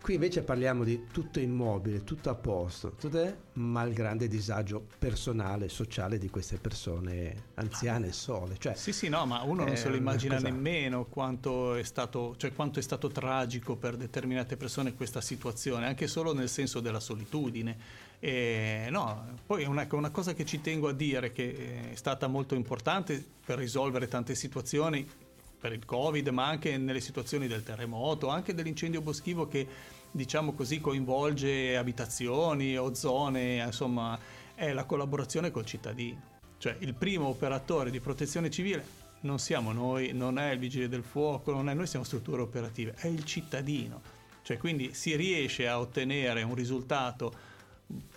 Qui 0.00 0.14
invece 0.14 0.42
parliamo 0.42 0.84
di 0.84 1.06
tutto 1.10 1.40
immobile, 1.40 2.04
tutto 2.04 2.30
a 2.30 2.34
posto, 2.34 2.92
tutto 2.92 3.20
è, 3.20 3.36
ma 3.54 3.82
il 3.82 3.92
grande 3.92 4.28
disagio 4.28 4.86
personale, 4.96 5.68
sociale 5.68 6.18
di 6.18 6.30
queste 6.30 6.56
persone 6.56 7.46
anziane 7.54 8.12
sole. 8.12 8.56
Cioè, 8.58 8.74
sì, 8.74 8.92
sì, 8.92 9.08
no, 9.08 9.26
ma 9.26 9.42
uno 9.42 9.64
non 9.64 9.76
se 9.76 9.88
lo 9.88 9.96
immagina 9.96 10.36
cosa... 10.36 10.48
nemmeno 10.48 11.04
quanto 11.06 11.74
è, 11.74 11.82
stato, 11.82 12.36
cioè 12.38 12.54
quanto 12.54 12.78
è 12.78 12.82
stato 12.82 13.08
tragico 13.08 13.74
per 13.76 13.96
determinate 13.96 14.56
persone 14.56 14.94
questa 14.94 15.20
situazione, 15.20 15.86
anche 15.86 16.06
solo 16.06 16.32
nel 16.32 16.48
senso 16.48 16.78
della 16.80 17.00
solitudine. 17.00 18.06
E, 18.20 18.88
no, 18.90 19.36
poi 19.46 19.64
una, 19.64 19.86
una 19.90 20.10
cosa 20.10 20.34
che 20.34 20.44
ci 20.44 20.60
tengo 20.60 20.88
a 20.88 20.92
dire 20.92 21.32
che 21.32 21.90
è 21.92 21.94
stata 21.94 22.26
molto 22.26 22.54
importante 22.54 23.24
per 23.44 23.58
risolvere 23.58 24.08
tante 24.08 24.34
situazioni 24.34 25.08
per 25.58 25.72
il 25.72 25.84
Covid, 25.84 26.28
ma 26.28 26.46
anche 26.46 26.76
nelle 26.78 27.00
situazioni 27.00 27.46
del 27.46 27.62
terremoto, 27.62 28.28
anche 28.28 28.54
dell'incendio 28.54 29.00
boschivo 29.00 29.48
che 29.48 29.66
diciamo 30.10 30.52
così 30.54 30.80
coinvolge 30.80 31.76
abitazioni 31.76 32.76
o 32.76 32.94
zone, 32.94 33.62
insomma, 33.64 34.18
è 34.54 34.72
la 34.72 34.84
collaborazione 34.84 35.50
col 35.50 35.66
cittadino. 35.66 36.36
Cioè 36.58 36.76
il 36.80 36.94
primo 36.94 37.28
operatore 37.28 37.90
di 37.90 38.00
protezione 38.00 38.50
civile 38.50 39.06
non 39.20 39.38
siamo 39.38 39.72
noi, 39.72 40.12
non 40.12 40.38
è 40.38 40.52
il 40.52 40.58
vigile 40.58 40.88
del 40.88 41.02
fuoco, 41.02 41.52
non 41.52 41.68
è 41.68 41.74
noi 41.74 41.86
siamo 41.86 42.04
strutture 42.04 42.42
operative, 42.42 42.94
è 42.96 43.06
il 43.06 43.24
cittadino. 43.24 44.00
Cioè 44.42 44.56
quindi 44.56 44.94
si 44.94 45.14
riesce 45.14 45.68
a 45.68 45.78
ottenere 45.78 46.42
un 46.42 46.54
risultato 46.54 47.47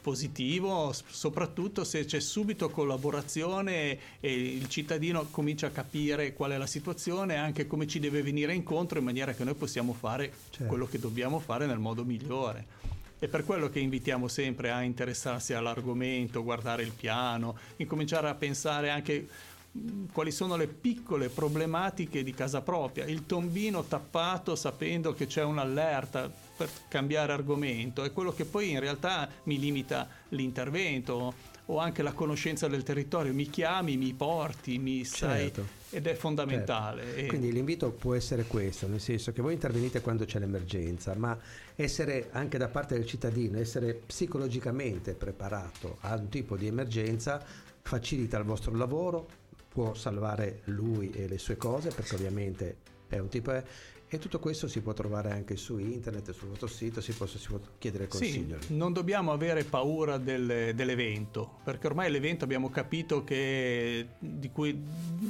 positivo, 0.01 0.93
soprattutto 1.07 1.83
se 1.83 2.05
c'è 2.05 2.19
subito 2.19 2.69
collaborazione 2.69 3.97
e 4.19 4.33
il 4.33 4.67
cittadino 4.67 5.27
comincia 5.29 5.67
a 5.67 5.71
capire 5.71 6.33
qual 6.33 6.51
è 6.51 6.57
la 6.57 6.65
situazione 6.65 7.35
e 7.35 7.37
anche 7.37 7.67
come 7.67 7.87
ci 7.87 7.99
deve 7.99 8.21
venire 8.21 8.53
incontro 8.53 8.99
in 8.99 9.05
maniera 9.05 9.33
che 9.33 9.43
noi 9.43 9.53
possiamo 9.53 9.93
fare 9.93 10.33
certo. 10.49 10.65
quello 10.65 10.87
che 10.87 10.99
dobbiamo 10.99 11.39
fare 11.39 11.65
nel 11.65 11.79
modo 11.79 12.03
migliore. 12.03 12.79
È 13.19 13.27
per 13.27 13.45
quello 13.45 13.69
che 13.69 13.79
invitiamo 13.79 14.27
sempre 14.27 14.71
a 14.71 14.81
interessarsi 14.81 15.53
all'argomento, 15.53 16.43
guardare 16.43 16.81
il 16.81 16.91
piano, 16.91 17.55
incominciare 17.77 18.27
a 18.27 18.33
pensare 18.33 18.89
anche 18.89 19.27
quali 20.11 20.31
sono 20.31 20.57
le 20.57 20.67
piccole 20.67 21.29
problematiche 21.29 22.23
di 22.23 22.33
casa 22.33 22.61
propria, 22.61 23.05
il 23.05 23.25
tombino 23.25 23.83
tappato 23.83 24.55
sapendo 24.55 25.13
che 25.13 25.27
c'è 25.27 25.43
un'allerta 25.43 26.29
per 26.57 26.69
cambiare 26.89 27.31
argomento, 27.31 28.03
è 28.03 28.11
quello 28.11 28.33
che 28.33 28.45
poi 28.45 28.71
in 28.71 28.79
realtà 28.79 29.29
mi 29.43 29.57
limita 29.57 30.07
l'intervento 30.29 31.33
o 31.67 31.77
anche 31.77 32.03
la 32.03 32.11
conoscenza 32.11 32.67
del 32.67 32.83
territorio, 32.83 33.33
mi 33.33 33.49
chiami, 33.49 33.95
mi 33.95 34.13
porti, 34.13 34.77
mi 34.77 35.05
sai 35.05 35.43
certo. 35.43 35.65
ed 35.89 36.05
è 36.05 36.15
fondamentale. 36.15 37.03
Certo. 37.03 37.27
Quindi 37.27 37.53
l'invito 37.53 37.91
può 37.91 38.13
essere 38.13 38.43
questo, 38.43 38.87
nel 38.87 38.99
senso 38.99 39.31
che 39.31 39.41
voi 39.41 39.53
intervenite 39.53 40.01
quando 40.01 40.25
c'è 40.25 40.39
l'emergenza, 40.39 41.15
ma 41.15 41.37
essere 41.75 42.27
anche 42.31 42.57
da 42.57 42.67
parte 42.67 42.95
del 42.95 43.05
cittadino, 43.05 43.57
essere 43.57 43.93
psicologicamente 43.93 45.13
preparato 45.13 45.97
a 46.01 46.15
un 46.15 46.27
tipo 46.27 46.57
di 46.57 46.67
emergenza 46.67 47.41
facilita 47.81 48.37
il 48.37 48.43
vostro 48.43 48.75
lavoro, 48.75 49.39
può 49.71 49.93
salvare 49.93 50.61
lui 50.65 51.11
e 51.11 51.27
le 51.27 51.37
sue 51.37 51.55
cose 51.55 51.89
perché 51.89 52.15
ovviamente 52.15 52.77
è 53.07 53.19
un 53.19 53.29
tipo 53.29 53.51
e 54.13 54.19
tutto 54.19 54.39
questo 54.39 54.67
si 54.67 54.81
può 54.81 54.91
trovare 54.91 55.31
anche 55.31 55.55
su 55.55 55.77
internet, 55.77 56.31
sul 56.33 56.49
vostro 56.49 56.67
sito, 56.67 56.99
si 56.99 57.13
può, 57.13 57.25
si 57.25 57.39
può 57.47 57.61
chiedere 57.77 58.09
consiglio. 58.09 58.59
Sì, 58.59 58.75
non 58.75 58.91
dobbiamo 58.91 59.31
avere 59.31 59.63
paura 59.63 60.17
del, 60.17 60.73
dell'evento, 60.75 61.59
perché 61.63 61.87
ormai 61.87 62.11
l'evento 62.11 62.43
abbiamo 62.43 62.69
capito 62.69 63.23
che 63.23 64.05
di 64.19 64.51
cui 64.51 64.77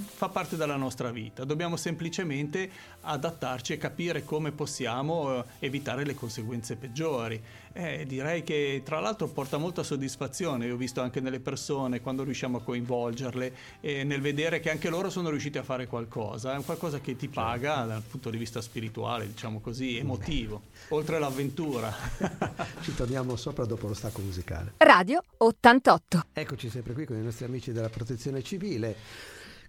fa 0.03 0.29
parte 0.29 0.55
della 0.55 0.77
nostra 0.77 1.11
vita. 1.11 1.43
Dobbiamo 1.43 1.77
semplicemente 1.77 2.71
adattarci 3.01 3.73
e 3.73 3.77
capire 3.77 4.23
come 4.23 4.51
possiamo 4.51 5.37
eh, 5.37 5.43
evitare 5.59 6.03
le 6.03 6.15
conseguenze 6.15 6.75
peggiori. 6.75 7.39
Eh, 7.73 8.05
direi 8.07 8.41
che 8.41 8.81
tra 8.83 8.99
l'altro 8.99 9.27
porta 9.27 9.57
molta 9.57 9.83
soddisfazione, 9.83 10.65
io 10.65 10.73
ho 10.73 10.77
visto 10.77 11.01
anche 11.01 11.21
nelle 11.21 11.39
persone 11.39 12.01
quando 12.01 12.23
riusciamo 12.23 12.57
a 12.57 12.61
coinvolgerle, 12.63 13.55
eh, 13.79 14.03
nel 14.03 14.21
vedere 14.21 14.59
che 14.59 14.71
anche 14.71 14.89
loro 14.89 15.11
sono 15.11 15.29
riusciti 15.29 15.59
a 15.59 15.63
fare 15.63 15.85
qualcosa, 15.85 16.53
è 16.53 16.57
un 16.57 16.65
qualcosa 16.65 16.99
che 16.99 17.15
ti 17.15 17.27
paga 17.27 17.75
certo. 17.75 17.87
dal 17.87 18.01
punto 18.01 18.29
di 18.31 18.37
vista 18.37 18.59
spirituale, 18.71 19.27
diciamo 19.27 19.59
così, 19.59 19.97
emotivo, 19.97 20.61
oltre 20.89 21.17
all'avventura. 21.17 21.93
Ci 22.79 22.95
torniamo 22.95 23.35
sopra 23.35 23.65
dopo 23.65 23.87
lo 23.87 23.93
stacco 23.93 24.21
musicale. 24.21 24.73
Radio 24.77 25.21
88. 25.37 26.27
Eccoci 26.31 26.69
sempre 26.69 26.93
qui 26.93 27.05
con 27.05 27.17
i 27.17 27.21
nostri 27.21 27.43
amici 27.43 27.73
della 27.73 27.89
protezione 27.89 28.41
civile. 28.41 28.95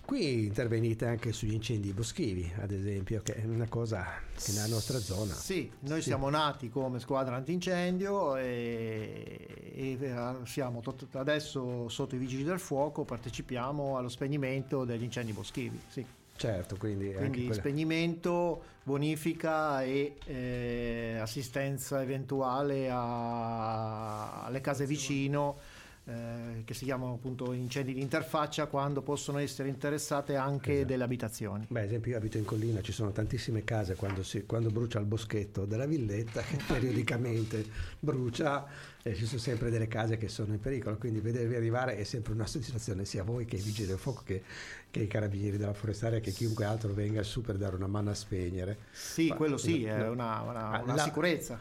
Qui 0.04 0.46
intervenite 0.46 1.06
anche 1.06 1.32
sugli 1.32 1.52
incendi 1.52 1.92
boschivi, 1.92 2.52
ad 2.60 2.70
esempio, 2.70 3.22
che 3.22 3.34
è 3.34 3.44
una 3.44 3.68
cosa 3.68 4.04
che 4.34 4.52
nella 4.52 4.66
nostra 4.66 4.98
zona. 4.98 5.32
Sì, 5.32 5.70
noi 5.80 6.00
sì. 6.00 6.08
siamo 6.08 6.28
nati 6.28 6.70
come 6.70 7.00
squadra 7.00 7.36
antincendio 7.36 8.36
e, 8.36 9.46
e 9.74 10.14
siamo 10.44 10.80
tot- 10.80 11.14
adesso 11.16 11.88
sotto 11.88 12.14
i 12.14 12.18
vigili 12.18 12.44
del 12.44 12.58
fuoco, 12.58 13.04
partecipiamo 13.04 13.96
allo 13.96 14.08
spegnimento 14.08 14.84
degli 14.84 15.04
incendi 15.04 15.32
boschivi. 15.32 15.80
Sì. 15.88 16.04
Certo, 16.36 16.76
quindi, 16.76 17.12
quindi 17.12 17.52
spegnimento, 17.52 18.62
bonifica 18.82 19.82
e 19.82 20.16
eh, 20.24 21.18
assistenza 21.20 22.02
eventuale 22.02 22.88
a, 22.90 24.44
alle 24.44 24.60
case 24.60 24.86
vicino 24.86 25.58
eh, 26.04 26.62
che 26.64 26.74
si 26.74 26.84
chiamano 26.84 27.12
appunto 27.12 27.52
incendi 27.52 27.94
di 27.94 28.00
interfaccia 28.00 28.66
quando 28.66 29.02
possono 29.02 29.38
essere 29.38 29.68
interessate 29.68 30.34
anche 30.34 30.72
esatto. 30.72 30.88
delle 30.88 31.04
abitazioni. 31.04 31.66
Beh, 31.68 31.80
ad 31.80 31.86
esempio 31.86 32.10
io 32.10 32.16
abito 32.16 32.38
in 32.38 32.44
collina, 32.44 32.80
ci 32.80 32.90
sono 32.90 33.12
tantissime 33.12 33.62
case 33.62 33.94
quando, 33.94 34.24
si, 34.24 34.44
quando 34.44 34.70
brucia 34.70 34.98
il 34.98 35.04
boschetto 35.04 35.64
della 35.64 35.86
villetta 35.86 36.40
che 36.42 36.58
periodicamente 36.66 37.64
brucia 38.00 38.66
e 39.04 39.14
ci 39.14 39.26
sono 39.26 39.40
sempre 39.40 39.70
delle 39.70 39.88
case 39.88 40.16
che 40.16 40.28
sono 40.28 40.52
in 40.52 40.60
pericolo, 40.60 40.96
quindi 40.96 41.20
vedervi 41.20 41.56
arrivare 41.56 41.96
è 41.96 42.04
sempre 42.04 42.32
una 42.32 42.46
soddisfazione 42.46 43.04
sia 43.04 43.24
voi 43.24 43.44
che 43.44 43.56
i 43.56 43.60
vigili 43.60 43.88
del 43.88 43.98
fuoco 43.98 44.22
che, 44.24 44.42
che 44.90 45.00
i 45.00 45.06
carabinieri 45.08 45.56
della 45.56 45.72
forestaria 45.72 46.20
che 46.20 46.30
chiunque 46.30 46.64
altro 46.64 46.92
venga 46.92 47.22
su 47.22 47.40
per 47.40 47.56
dare 47.56 47.74
una 47.74 47.88
mano 47.88 48.10
a 48.10 48.14
spegnere. 48.14 48.78
Sì, 48.92 49.28
ma, 49.28 49.34
quello 49.34 49.56
sì, 49.56 49.84
no, 49.84 49.92
è 49.92 50.08
una, 50.08 50.40
una, 50.42 50.80
una 50.82 50.94
la, 50.94 51.02
sicurezza. 51.02 51.60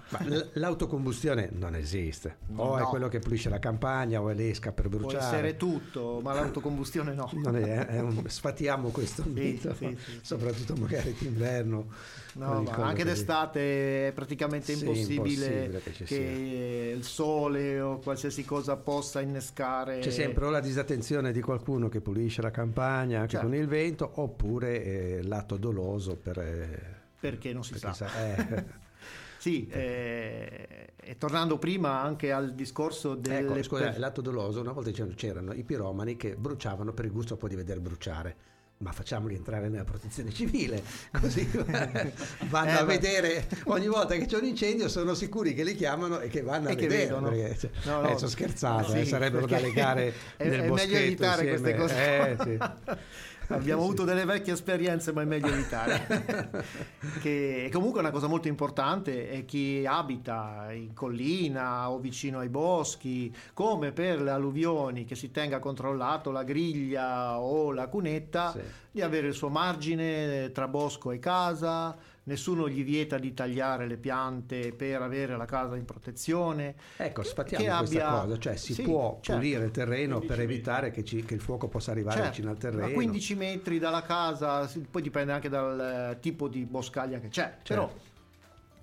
l'autocombustione 0.53 1.49
non 1.51 1.75
esiste, 1.75 2.37
no, 2.47 2.61
o 2.61 2.77
è 2.77 2.83
quello 2.83 3.07
che 3.07 3.19
pulisce 3.19 3.49
la 3.49 3.59
campagna 3.59 4.21
o 4.21 4.29
è 4.29 4.33
l'esca 4.35 4.71
per 4.71 4.89
bruciare. 4.89 5.17
Può 5.17 5.25
essere 5.25 5.57
tutto, 5.57 6.19
ma 6.21 6.33
l'autocombustione 6.33 7.13
no. 7.13 7.29
È, 7.29 7.85
è 7.87 7.99
un, 7.99 8.23
sfatiamo 8.27 8.89
questo 8.89 9.23
sì, 9.23 9.29
mito, 9.29 9.73
sì, 9.73 9.97
sì, 9.99 10.19
soprattutto 10.21 10.75
magari 10.75 11.15
d'inverno. 11.17 12.19
No, 12.33 12.63
anche 12.69 13.03
d'estate 13.03 14.07
è 14.07 14.11
praticamente 14.13 14.71
impossibile, 14.71 15.65
impossibile 15.65 15.81
che, 15.81 16.03
che 16.05 16.93
il 16.95 17.03
sole 17.03 17.79
o 17.81 17.99
qualsiasi 17.99 18.45
cosa 18.45 18.77
possa 18.77 19.19
innescare. 19.19 19.99
C'è 19.99 20.11
sempre 20.11 20.45
o 20.45 20.49
la 20.49 20.61
disattenzione 20.61 21.31
di 21.31 21.41
qualcuno 21.41 21.89
che 21.89 21.99
pulisce 21.99 22.41
la 22.41 22.51
campagna 22.51 23.19
anche 23.19 23.31
certo. 23.31 23.47
con 23.47 23.55
il 23.55 23.67
vento, 23.67 24.09
oppure 24.15 24.83
eh, 24.83 25.23
l'atto 25.23 25.57
doloso 25.57 26.15
per... 26.15 26.39
Eh, 26.39 26.99
perché 27.19 27.53
non 27.53 27.63
si 27.63 27.77
sa. 27.77 27.91
sa 27.93 28.35
eh. 28.35 28.63
sì, 29.37 29.67
eh, 29.71 30.93
e 30.95 31.17
tornando 31.17 31.57
prima 31.57 32.01
anche 32.01 32.31
al 32.31 32.53
discorso 32.53 33.15
del... 33.15 33.45
Ecco, 33.45 33.63
scusa, 33.63 33.89
per... 33.89 33.99
l'atto 33.99 34.21
doloso, 34.21 34.61
una 34.61 34.71
volta 34.71 34.91
c'erano 35.15 35.53
i 35.53 35.63
piromani 35.63 36.15
che 36.15 36.35
bruciavano 36.35 36.93
per 36.93 37.05
il 37.05 37.11
gusto 37.11 37.35
poi 37.35 37.49
di 37.49 37.55
vedere 37.55 37.81
bruciare 37.81 38.35
ma 38.81 38.91
facciamoli 38.91 39.35
entrare 39.35 39.69
nella 39.69 39.83
protezione 39.83 40.31
civile, 40.31 40.81
così 41.19 41.47
vanno 42.49 42.69
eh, 42.69 42.73
a 42.73 42.83
vedere 42.83 43.47
ogni 43.65 43.87
volta 43.87 44.15
che 44.15 44.25
c'è 44.25 44.37
un 44.37 44.45
incendio, 44.45 44.89
sono 44.89 45.13
sicuri 45.13 45.53
che 45.53 45.63
li 45.63 45.75
chiamano 45.75 46.19
e 46.19 46.27
che 46.27 46.41
vanno 46.41 46.69
e 46.69 46.71
a 46.73 46.75
che 46.75 46.87
vedere. 46.87 47.05
Vedono. 47.05 47.29
Perché, 47.29 47.57
cioè, 47.57 47.69
no, 47.83 48.01
no, 48.01 48.09
eh, 48.09 48.17
sono 48.17 48.29
scherzato, 48.29 48.91
eh, 48.91 48.95
sì, 48.95 48.99
eh, 48.99 49.05
sarebbero 49.05 49.45
da 49.45 49.59
legare 49.59 50.13
è, 50.37 50.47
nel 50.47 50.61
è 50.61 50.69
meglio 50.69 50.97
evitare 50.97 51.49
insieme. 51.49 51.75
queste 51.75 52.37
cose. 52.37 52.57
Eh, 52.57 53.29
Abbiamo 53.49 53.83
avuto 53.83 54.03
delle 54.03 54.25
vecchie 54.25 54.53
esperienze, 54.53 55.11
ma 55.11 55.21
è 55.21 55.25
meglio 55.25 55.47
evitare. 55.47 56.63
che 57.21 57.69
comunque 57.71 57.99
è 57.99 58.03
una 58.03 58.11
cosa 58.11 58.27
molto 58.27 58.47
importante 58.47 59.29
è 59.29 59.45
chi 59.45 59.85
abita 59.85 60.67
in 60.71 60.93
collina 60.93 61.89
o 61.89 61.99
vicino 61.99 62.39
ai 62.39 62.49
boschi, 62.49 63.33
come 63.53 63.91
per 63.91 64.21
le 64.21 64.31
alluvioni, 64.31 65.05
che 65.05 65.15
si 65.15 65.31
tenga 65.31 65.59
controllato 65.59 66.31
la 66.31 66.43
griglia 66.43 67.39
o 67.39 67.71
la 67.71 67.87
cunetta, 67.87 68.51
sì. 68.51 68.61
di 68.91 69.01
avere 69.01 69.27
il 69.27 69.33
suo 69.33 69.49
margine 69.49 70.51
tra 70.51 70.67
bosco 70.67 71.11
e 71.11 71.19
casa 71.19 72.09
nessuno 72.23 72.69
gli 72.69 72.83
vieta 72.83 73.17
di 73.17 73.33
tagliare 73.33 73.87
le 73.87 73.97
piante 73.97 74.73
per 74.73 75.01
avere 75.01 75.35
la 75.35 75.45
casa 75.45 75.75
in 75.75 75.85
protezione. 75.85 76.75
Ecco, 76.97 77.23
sfattiamo 77.23 77.77
questa 77.77 78.07
abbia... 78.07 78.21
cosa, 78.21 78.37
cioè 78.37 78.55
si 78.55 78.73
sì, 78.73 78.83
può 78.83 79.19
certo. 79.21 79.41
pulire 79.41 79.65
il 79.65 79.71
terreno 79.71 80.19
per 80.19 80.39
evitare 80.39 80.91
che, 80.91 81.03
ci, 81.03 81.23
che, 81.23 81.33
il 81.33 81.41
fuoco 81.41 81.67
possa 81.67 81.91
arrivare 81.91 82.17
certo. 82.17 82.31
vicino 82.31 82.51
al 82.51 82.57
terreno. 82.57 82.85
A 82.85 82.91
15 82.91 83.35
metri 83.35 83.79
dalla 83.79 84.03
casa, 84.03 84.69
poi 84.89 85.01
dipende 85.01 85.31
anche 85.31 85.49
dal 85.49 86.17
tipo 86.19 86.47
di 86.47 86.65
boscaglia 86.65 87.19
che 87.19 87.29
c'è, 87.29 87.57
certo. 87.63 87.99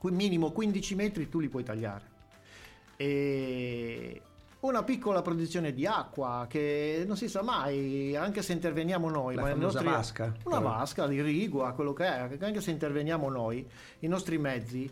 però 0.00 0.10
minimo 0.10 0.50
15 0.52 0.94
metri 0.94 1.28
tu 1.28 1.38
li 1.38 1.48
puoi 1.48 1.64
tagliare. 1.64 2.16
E 2.96 4.22
una 4.60 4.82
piccola 4.82 5.22
produzione 5.22 5.72
di 5.72 5.86
acqua 5.86 6.46
che 6.48 7.04
non 7.06 7.16
si 7.16 7.28
sa 7.28 7.42
mai, 7.42 8.16
anche 8.16 8.42
se 8.42 8.52
interveniamo 8.52 9.08
noi. 9.08 9.34
La 9.36 9.42
ma 9.42 9.54
nostri, 9.54 9.84
vasca. 9.84 10.34
Una 10.44 10.58
vasca 10.58 11.06
di 11.06 11.22
rigua, 11.22 11.72
quello 11.72 11.92
che 11.92 12.04
è, 12.04 12.38
anche 12.40 12.60
se 12.60 12.70
interveniamo 12.70 13.28
noi, 13.28 13.66
i 14.00 14.06
nostri 14.08 14.38
mezzi 14.38 14.90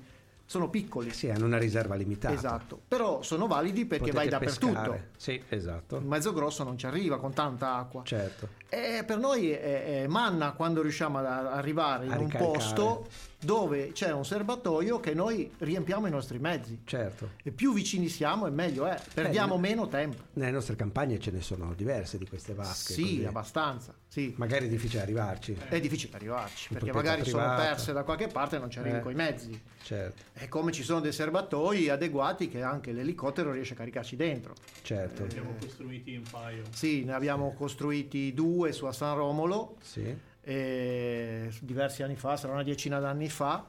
sono 0.49 0.71
piccoli. 0.71 1.11
Sì, 1.11 1.29
hanno 1.29 1.47
una 1.47 1.59
riserva 1.59 1.97
limitata. 1.97 2.33
Esatto, 2.33 2.81
però 2.87 3.21
sono 3.23 3.49
validi 3.49 3.85
perché 3.85 4.13
Potete 4.13 4.17
vai 4.17 4.29
dappertutto. 4.29 4.73
Pescare. 4.73 5.11
Sì, 5.17 5.43
esatto. 5.49 5.97
Il 5.97 6.05
mezzo 6.05 6.33
grosso 6.33 6.63
non 6.63 6.79
ci 6.79 6.87
arriva 6.87 7.19
con 7.19 7.33
tanta 7.33 7.75
acqua. 7.75 8.03
Certo. 8.05 8.51
E 8.69 9.03
per 9.05 9.19
noi 9.19 9.51
è, 9.51 10.03
è 10.03 10.07
manna 10.07 10.53
quando 10.53 10.83
riusciamo 10.83 11.19
ad 11.19 11.27
arrivare 11.27 12.07
in 12.07 12.13
a 12.13 12.19
un 12.19 12.29
posto 12.29 13.09
dove 13.47 13.93
c'è 13.93 14.13
un 14.13 14.25
serbatoio 14.25 14.99
che 14.99 15.15
noi 15.15 15.51
riempiamo 15.57 16.09
i 16.09 16.11
nostri 16.11 16.39
mezzi. 16.39 16.81
Certo. 16.85 17.31
E 17.43 17.53
più 17.53 17.73
vicini 17.73 18.09
siamo 18.09 18.47
e 18.47 18.51
meglio 18.51 18.87
è, 18.87 19.01
perdiamo 19.15 19.55
Beh, 19.55 19.69
meno 19.69 19.89
tempo. 19.89 20.25
Nelle 20.35 20.51
nostre 20.51 20.75
campagne 20.75 21.19
ce 21.21 21.31
ne 21.31 21.41
sono 21.41 21.73
diverse 21.73 22.19
di 22.19 22.27
queste 22.27 22.53
vasche. 22.53 22.93
Sì, 22.93 23.03
così. 23.03 23.25
abbastanza. 23.25 23.95
Sì. 24.09 24.35
Magari 24.37 24.67
è 24.67 24.69
difficile 24.69 25.03
arrivarci. 25.03 25.57
È 25.69 25.81
difficile 25.81 26.17
arrivarci, 26.17 26.73
perché 26.73 26.93
magari 26.93 27.23
privata. 27.23 27.55
sono 27.55 27.69
perse 27.69 27.93
da 27.93 28.03
qualche 28.03 28.27
parte 28.27 28.57
e 28.57 28.59
non 28.59 28.69
ci 28.69 28.81
arrivi 28.81 28.97
eh. 28.97 29.01
con 29.01 29.13
i 29.13 29.15
mezzi. 29.15 29.63
Certo. 29.83 30.23
E 30.33 30.49
come 30.49 30.73
ci 30.73 30.83
sono 30.83 30.99
dei 30.99 31.13
serbatoi 31.13 31.89
adeguati 31.89 32.49
che 32.49 32.63
anche 32.63 32.91
l'elicottero 32.91 33.53
riesce 33.53 33.75
a 33.75 33.77
caricarci 33.77 34.17
dentro. 34.17 34.55
Certo. 34.83 35.23
Ne 35.23 35.29
abbiamo 35.29 35.55
costruiti 35.61 36.17
un 36.17 36.25
paio. 36.29 36.65
Sì, 36.71 37.05
ne 37.05 37.13
abbiamo 37.13 37.55
costruiti 37.55 38.35
due 38.35 38.73
su 38.73 38.87
a 38.87 38.93
San 38.93 39.15
Romolo. 39.15 39.77
Sì 39.81 40.35
eh, 40.49 41.51
diversi 41.61 42.05
anni 42.05 42.15
fa, 42.15 42.37
sarà 42.37 42.53
una 42.53 42.63
decina 42.63 43.01
d'anni 43.01 43.29
fa. 43.29 43.67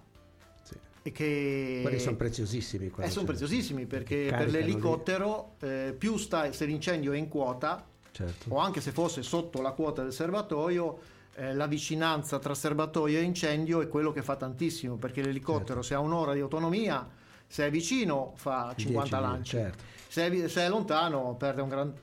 Sì. 0.62 0.76
E 1.02 1.12
che 1.12 1.80
quelli 1.82 2.00
sono 2.00 2.16
preziosissimi. 2.16 2.92
Eh, 3.00 3.10
sono 3.10 3.26
preziosissimi 3.26 3.88
perché 3.88 4.28
per 4.30 4.52
l'elicottero, 4.52 5.56
eh, 5.60 5.96
più 5.98 6.18
sta, 6.18 6.52
se 6.52 6.66
l'incendio 6.66 7.14
è 7.14 7.18
in 7.18 7.30
quota, 7.30 7.84
certo. 8.12 8.54
o 8.54 8.60
anche 8.60 8.80
se 8.82 8.92
fosse 8.92 9.24
sotto 9.24 9.62
la 9.62 9.72
quota 9.72 10.04
del 10.04 10.14
serbatoio, 10.14 11.00
eh, 11.36 11.56
la 11.56 11.66
vicinanza 11.66 12.38
tra 12.38 12.54
serbatoio 12.54 13.18
e 13.18 13.24
incendio 13.24 13.82
è 13.82 13.88
quello 13.88 14.12
che 14.12 14.22
fa 14.22 14.36
tantissimo 14.36 14.98
perché 14.98 15.24
l'elicottero, 15.24 15.82
certo. 15.82 15.82
se 15.82 15.94
ha 15.96 16.00
un'ora 16.00 16.34
di 16.34 16.42
autonomia, 16.42 17.10
se 17.48 17.66
è 17.66 17.72
vicino 17.72 18.34
fa 18.36 18.74
50 18.76 19.20
lanci. 19.20 19.58
Certo. 19.58 19.84
Se, 20.08 20.28
è, 20.28 20.48
se 20.48 20.62
è 20.62 20.70
lontano 20.70 21.36
perde 21.36 21.62
un 21.62 21.70
gran 21.70 21.94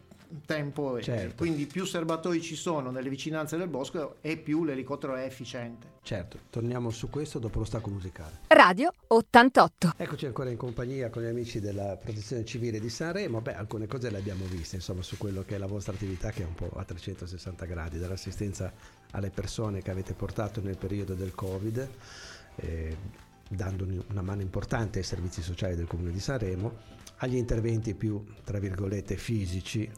tempo 0.45 1.01
certo. 1.01 1.37
quindi 1.37 1.67
più 1.67 1.85
serbatoi 1.85 2.41
ci 2.41 2.57
sono 2.57 2.91
nelle 2.91 3.09
vicinanze 3.09 3.57
del 3.57 3.69
bosco 3.69 4.17
e 4.21 4.37
più 4.37 4.65
l'elicottero 4.65 5.15
è 5.15 5.25
efficiente. 5.25 5.93
Certo, 6.03 6.39
torniamo 6.51 6.91
su 6.91 7.09
questo 7.09 7.39
dopo 7.39 7.61
lo 7.61 7.65
stacco 7.65 7.89
musicale. 7.89 8.41
Radio 8.49 8.93
88. 9.07 9.95
Eccoci 9.97 10.27
ancora 10.27 10.51
in 10.51 10.57
compagnia 10.57 11.09
con 11.09 11.23
gli 11.23 11.29
amici 11.29 11.61
della 11.61 11.97
Protezione 11.97 12.45
Civile 12.45 12.79
di 12.79 12.91
Sanremo. 12.91 13.41
Beh, 13.41 13.55
alcune 13.55 13.87
cose 13.87 14.11
le 14.11 14.19
abbiamo 14.19 14.45
viste, 14.45 14.77
insomma, 14.77 15.03
su 15.03 15.17
quello 15.17 15.45
che 15.47 15.55
è 15.55 15.59
la 15.59 15.67
vostra 15.67 15.95
attività 15.95 16.31
che 16.31 16.43
è 16.43 16.47
un 16.47 16.55
po' 16.55 16.71
a 16.75 16.85
360 16.85 17.65
gradi, 17.65 17.99
dall'assistenza 17.99 18.73
alle 19.13 19.31
persone 19.31 19.81
che 19.81 19.91
avete 19.91 20.13
portato 20.13 20.61
nel 20.61 20.77
periodo 20.77 21.15
del 21.15 21.35
Covid. 21.35 21.89
Eh, 22.57 22.97
dando 23.49 23.87
una 24.09 24.23
mano 24.23 24.43
importante 24.43 24.99
ai 24.99 25.05
servizi 25.05 25.43
sociali 25.43 25.75
del 25.75 25.87
Comune 25.87 26.11
di 26.11 26.21
Sanremo, 26.21 26.77
agli 27.19 27.37
interventi 27.37 27.95
più, 27.95 28.25
tra 28.45 28.59
virgolette, 28.59 29.17
fisici 29.17 29.91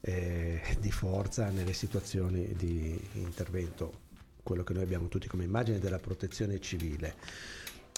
eh, 0.00 0.60
di 0.78 0.90
forza 0.90 1.50
nelle 1.50 1.72
situazioni 1.72 2.52
di 2.54 2.98
intervento, 3.14 4.08
quello 4.42 4.64
che 4.64 4.72
noi 4.72 4.82
abbiamo 4.82 5.08
tutti 5.08 5.28
come 5.28 5.44
immagine 5.44 5.78
della 5.78 5.98
protezione 5.98 6.60
civile. 6.60 7.14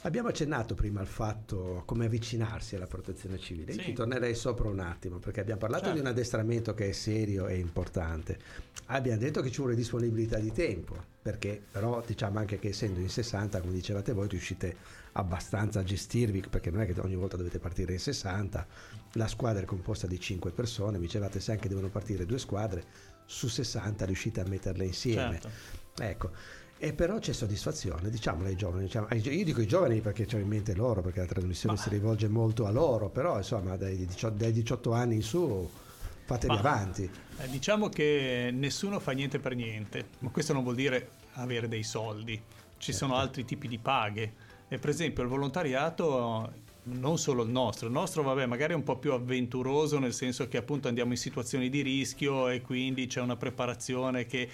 Abbiamo 0.05 0.29
accennato 0.29 0.75
prima 0.75 0.99
al 0.99 1.07
fatto 1.07 1.83
come 1.87 2.07
avvicinarsi 2.07 2.75
alla 2.75 2.89
protezione 2.89 3.39
civile. 3.39 3.71
Sì. 3.73 3.79
Io 3.79 3.85
ci 3.85 3.93
tornerei 3.93 4.35
sopra 4.35 4.69
un 4.69 4.81
attimo 4.81 5.19
perché 5.19 5.41
abbiamo 5.41 5.61
parlato 5.61 5.85
certo. 5.85 5.99
di 5.99 6.05
un 6.05 6.11
addestramento 6.11 6.75
che 6.75 6.89
è 6.89 6.93
serio 6.93 7.47
e 7.47 7.59
importante. 7.59 8.37
Abbiamo 8.87 9.19
detto 9.19 9.41
che 9.43 9.51
ci 9.53 9.61
vuole 9.61 9.77
disponibilità 9.77 10.39
di 10.39 10.51
tempo, 10.51 10.97
perché 11.23 11.63
però 11.71 12.03
diciamo 12.05 12.41
anche 12.41 12.59
che 12.59 12.69
essendo 12.69 12.99
in 12.99 13.09
60, 13.09 13.61
come 13.61 13.73
dicevate 13.73 14.13
voi, 14.13 14.27
riuscite 14.27 14.77
abbastanza 15.13 15.81
a 15.81 15.85
gestirvi, 15.85 16.43
perché 16.51 16.73
non 16.73 16.81
è 16.81 16.87
che 16.87 16.99
ogni 17.01 17.15
volta 17.15 17.37
dovete 17.37 17.61
partire 17.61 17.93
in 17.93 18.01
60, 18.01 18.67
la 19.13 19.29
squadra 19.29 19.63
è 19.63 19.67
composta 19.67 20.09
di 20.09 20.19
5 20.19 20.51
persone, 20.51 20.99
mi 20.99 21.05
dicevate 21.05 21.39
se 21.39 21.53
anche 21.53 21.69
devono 21.69 21.91
partire 21.91 22.27
due 22.27 22.39
squadre, 22.39 22.85
su 23.25 23.47
60 23.47 24.05
riuscite 24.05 24.41
a 24.41 24.49
metterle 24.49 24.85
insieme. 24.85 25.39
Certo. 25.41 25.51
Ecco. 26.03 26.31
E 26.85 26.93
però 26.93 27.21
c'è 27.21 27.33
soddisfazione, 27.33 28.11
diciamolo 28.11 28.49
ai 28.49 28.57
giovani. 28.57 28.87
Diciamo, 28.87 29.07
io 29.13 29.45
dico 29.45 29.61
i 29.61 29.69
giovani 29.69 30.01
perché 30.01 30.27
ho 30.35 30.39
in 30.39 30.49
mente 30.49 30.75
loro, 30.75 31.01
perché 31.01 31.21
la 31.21 31.27
trasmissione 31.27 31.77
Ma... 31.77 31.81
si 31.81 31.89
rivolge 31.89 32.27
molto 32.27 32.67
a 32.67 32.73
loro, 32.73 33.09
però 33.09 33.37
insomma 33.37 33.77
dai 33.77 34.05
18, 34.05 34.35
dai 34.35 34.51
18 34.51 34.93
anni 34.93 35.15
in 35.15 35.23
su 35.23 35.71
fatevi 36.25 36.55
Ma, 36.55 36.59
avanti. 36.59 37.09
Eh, 37.39 37.49
diciamo 37.51 37.89
che 37.89 38.51
nessuno 38.53 38.99
fa 38.99 39.13
niente 39.13 39.39
per 39.39 39.55
niente, 39.55 40.09
ma 40.19 40.31
questo 40.31 40.53
non 40.53 40.65
vuol 40.65 40.75
dire 40.75 41.11
avere 41.35 41.69
dei 41.69 41.85
soldi. 41.85 42.35
Ci 42.35 42.91
certo. 42.91 43.07
sono 43.07 43.15
altri 43.15 43.45
tipi 43.45 43.69
di 43.69 43.79
paghe 43.79 44.33
e 44.67 44.79
per 44.79 44.91
esempio 44.91 45.23
il 45.23 45.29
volontariato 45.29 46.53
non 46.85 47.17
solo 47.17 47.45
il 47.45 47.51
nostro, 47.51 47.87
il 47.87 47.93
nostro 47.93 48.25
vabbè 48.25 48.47
magari 48.47 48.73
è 48.73 48.77
un 48.77 48.83
po' 48.83 48.97
più 48.97 49.13
avventuroso 49.13 50.01
nel 50.01 50.13
senso 50.13 50.49
che 50.49 50.57
appunto 50.57 50.89
andiamo 50.89 51.13
in 51.13 51.19
situazioni 51.19 51.69
di 51.69 51.81
rischio 51.81 52.49
e 52.49 52.61
quindi 52.61 53.07
c'è 53.07 53.21
una 53.21 53.37
preparazione 53.37 54.27
che 54.27 54.49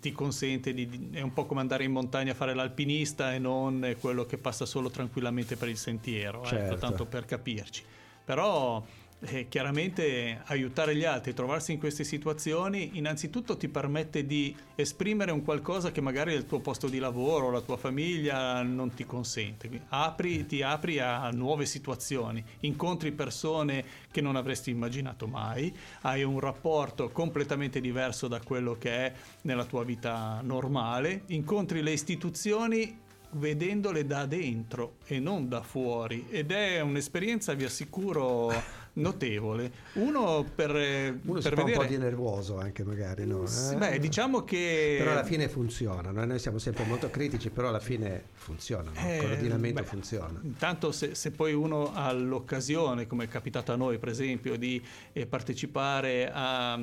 ti 0.00 0.12
consente 0.12 0.74
di, 0.74 1.10
è 1.12 1.20
un 1.20 1.32
po' 1.32 1.46
come 1.46 1.60
andare 1.60 1.84
in 1.84 1.92
montagna 1.92 2.32
a 2.32 2.34
fare 2.34 2.54
l'alpinista 2.54 3.32
e 3.32 3.38
non 3.38 3.96
quello 4.00 4.26
che 4.26 4.38
passa 4.38 4.66
solo 4.66 4.90
tranquillamente 4.90 5.56
per 5.56 5.68
il 5.68 5.76
sentiero, 5.76 6.38
ecco, 6.38 6.48
certo. 6.48 6.72
ecco, 6.72 6.76
tanto 6.76 7.06
per 7.06 7.24
capirci. 7.24 7.82
Però 8.24 8.84
eh, 9.24 9.48
chiaramente 9.48 10.40
aiutare 10.46 10.96
gli 10.96 11.04
altri, 11.04 11.34
trovarsi 11.34 11.72
in 11.72 11.78
queste 11.78 12.04
situazioni, 12.04 12.90
innanzitutto 12.94 13.56
ti 13.56 13.68
permette 13.68 14.26
di 14.26 14.54
esprimere 14.74 15.30
un 15.30 15.42
qualcosa 15.42 15.92
che 15.92 16.00
magari 16.00 16.32
il 16.32 16.46
tuo 16.46 16.60
posto 16.60 16.88
di 16.88 16.98
lavoro, 16.98 17.50
la 17.50 17.60
tua 17.60 17.76
famiglia 17.76 18.62
non 18.62 18.92
ti 18.94 19.04
consente. 19.04 19.70
Apri, 19.88 20.46
ti 20.46 20.62
apri 20.62 20.98
a 20.98 21.30
nuove 21.30 21.66
situazioni, 21.66 22.42
incontri 22.60 23.12
persone 23.12 23.84
che 24.10 24.20
non 24.20 24.36
avresti 24.36 24.70
immaginato 24.70 25.26
mai, 25.26 25.74
hai 26.02 26.22
un 26.24 26.40
rapporto 26.40 27.10
completamente 27.10 27.80
diverso 27.80 28.28
da 28.28 28.40
quello 28.40 28.76
che 28.78 28.90
è 28.90 29.12
nella 29.42 29.64
tua 29.64 29.84
vita 29.84 30.40
normale, 30.42 31.22
incontri 31.26 31.82
le 31.82 31.92
istituzioni 31.92 33.00
vedendole 33.32 34.04
da 34.04 34.26
dentro 34.26 34.96
e 35.06 35.18
non 35.18 35.48
da 35.48 35.62
fuori 35.62 36.26
ed 36.28 36.50
è 36.50 36.80
un'esperienza, 36.80 37.54
vi 37.54 37.64
assicuro 37.64 38.52
notevole. 38.94 39.72
Uno 39.94 40.44
per, 40.54 40.70
Uno 40.70 41.40
per 41.40 41.54
vedere... 41.54 41.76
un 41.76 41.78
po' 41.78 41.84
di 41.84 41.98
nervoso 41.98 42.58
anche 42.58 42.84
magari, 42.84 43.26
no? 43.26 43.44
Eh? 43.44 43.76
Beh, 43.76 43.98
diciamo 43.98 44.44
che... 44.44 44.96
Però 44.98 45.12
alla 45.12 45.24
fine 45.24 45.48
funziona, 45.48 46.10
noi 46.10 46.38
siamo 46.38 46.58
sempre 46.58 46.84
molto 46.84 47.10
critici, 47.10 47.50
però 47.50 47.68
alla 47.68 47.80
fine 47.80 48.24
funziona, 48.32 48.90
no? 48.90 49.00
il 49.00 49.14
eh, 49.14 49.18
coordinamento 49.18 49.80
beh, 49.82 49.86
funziona. 49.86 50.40
Intanto 50.42 50.92
se, 50.92 51.14
se, 51.14 51.30
poi 51.30 51.52
uno 51.52 51.92
ha 51.94 52.12
l'occasione, 52.12 53.06
come 53.06 53.24
è 53.24 53.28
capitato 53.28 53.72
a 53.72 53.76
noi 53.76 53.98
per 53.98 54.08
esempio, 54.08 54.56
di 54.56 54.82
eh, 55.12 55.26
partecipare 55.26 56.30
a 56.32 56.78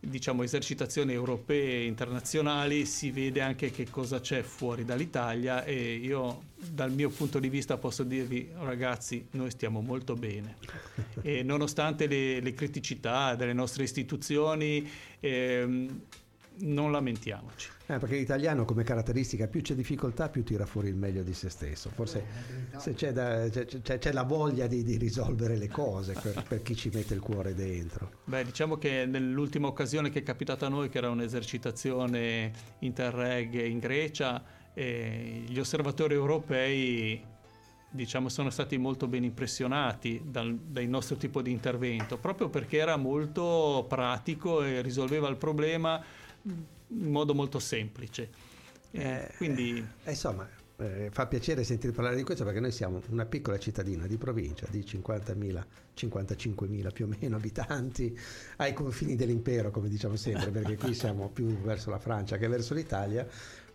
diciamo, 0.00 0.42
esercitazioni 0.42 1.12
europee 1.12 1.80
e 1.80 1.86
internazionali 1.86 2.86
si 2.86 3.10
vede 3.10 3.40
anche 3.40 3.70
che 3.70 3.88
cosa 3.90 4.20
c'è 4.20 4.42
fuori 4.42 4.84
dall'Italia 4.84 5.64
e 5.64 5.94
io 5.94 6.42
dal 6.54 6.92
mio 6.92 7.10
punto 7.10 7.38
di 7.38 7.48
vista 7.48 7.76
posso 7.78 8.04
dirvi 8.04 8.50
ragazzi 8.58 9.26
noi 9.32 9.50
stiamo 9.50 9.80
molto 9.80 10.14
bene 10.14 10.56
e 11.22 11.42
nonostante 11.42 12.06
le, 12.06 12.40
le 12.40 12.52
criticità 12.52 13.34
delle 13.34 13.52
nostre 13.52 13.82
istituzioni 13.84 14.88
ehm, 15.20 16.00
non 16.60 16.90
lamentiamoci. 16.90 17.76
Eh, 17.90 17.96
perché 17.96 18.16
l'italiano 18.16 18.66
come 18.66 18.84
caratteristica 18.84 19.46
più 19.46 19.62
c'è 19.62 19.74
difficoltà 19.74 20.28
più 20.28 20.44
tira 20.44 20.66
fuori 20.66 20.88
il 20.88 20.94
meglio 20.94 21.22
di 21.22 21.32
se 21.32 21.48
stesso. 21.48 21.88
Forse 21.88 22.22
se 22.76 22.92
c'è, 22.92 23.12
da, 23.12 23.48
c'è, 23.48 23.64
c'è, 23.64 23.96
c'è 23.96 24.12
la 24.12 24.24
voglia 24.24 24.66
di, 24.66 24.84
di, 24.84 24.98
risolvere 24.98 25.56
le 25.56 25.68
cose 25.68 26.12
per, 26.12 26.44
per, 26.46 26.60
chi 26.60 26.76
ci 26.76 26.90
mette 26.92 27.14
il 27.14 27.20
cuore 27.20 27.54
dentro. 27.54 28.10
Beh, 28.24 28.44
diciamo 28.44 28.76
che 28.76 29.06
nell'ultima 29.06 29.68
occasione 29.68 30.10
che 30.10 30.18
è 30.18 30.22
capitata 30.22 30.66
a 30.66 30.68
noi, 30.68 30.90
che 30.90 30.98
era 30.98 31.08
un'esercitazione 31.08 32.52
interreg 32.80 33.54
in 33.64 33.78
Grecia, 33.78 34.44
eh, 34.74 35.44
gli 35.46 35.58
osservatori 35.58 36.12
europei 36.12 37.24
diciamo, 37.88 38.28
sono 38.28 38.50
stati 38.50 38.76
molto 38.76 39.06
ben 39.06 39.24
impressionati 39.24 40.20
dal, 40.26 40.54
dal, 40.54 40.84
nostro 40.84 41.16
tipo 41.16 41.40
di 41.40 41.50
intervento, 41.50 42.18
proprio 42.18 42.50
perché 42.50 42.76
era 42.76 42.98
molto 42.98 43.86
pratico 43.88 44.62
e 44.62 44.82
risolveva 44.82 45.26
il 45.28 45.36
problema 45.36 46.04
in 46.88 47.10
modo 47.10 47.34
molto 47.34 47.58
semplice. 47.58 48.30
Eh, 48.90 49.30
quindi... 49.36 49.86
Eh, 50.04 50.10
insomma, 50.10 50.48
eh, 50.80 51.08
fa 51.10 51.26
piacere 51.26 51.64
sentire 51.64 51.92
parlare 51.92 52.14
di 52.14 52.22
questo 52.22 52.44
perché 52.44 52.60
noi 52.60 52.70
siamo 52.70 53.02
una 53.08 53.26
piccola 53.26 53.58
cittadina 53.58 54.06
di 54.06 54.16
provincia 54.16 54.66
di 54.70 54.80
50.000, 54.80 55.64
55.000 55.96 56.92
più 56.92 57.06
o 57.06 57.08
meno 57.18 57.36
abitanti 57.36 58.16
ai 58.58 58.72
confini 58.72 59.16
dell'impero, 59.16 59.70
come 59.70 59.88
diciamo 59.88 60.16
sempre, 60.16 60.50
perché 60.50 60.76
qui 60.76 60.94
siamo 60.94 61.30
più 61.30 61.46
verso 61.60 61.90
la 61.90 61.98
Francia 61.98 62.36
che 62.36 62.46
verso 62.46 62.74
l'Italia 62.74 63.26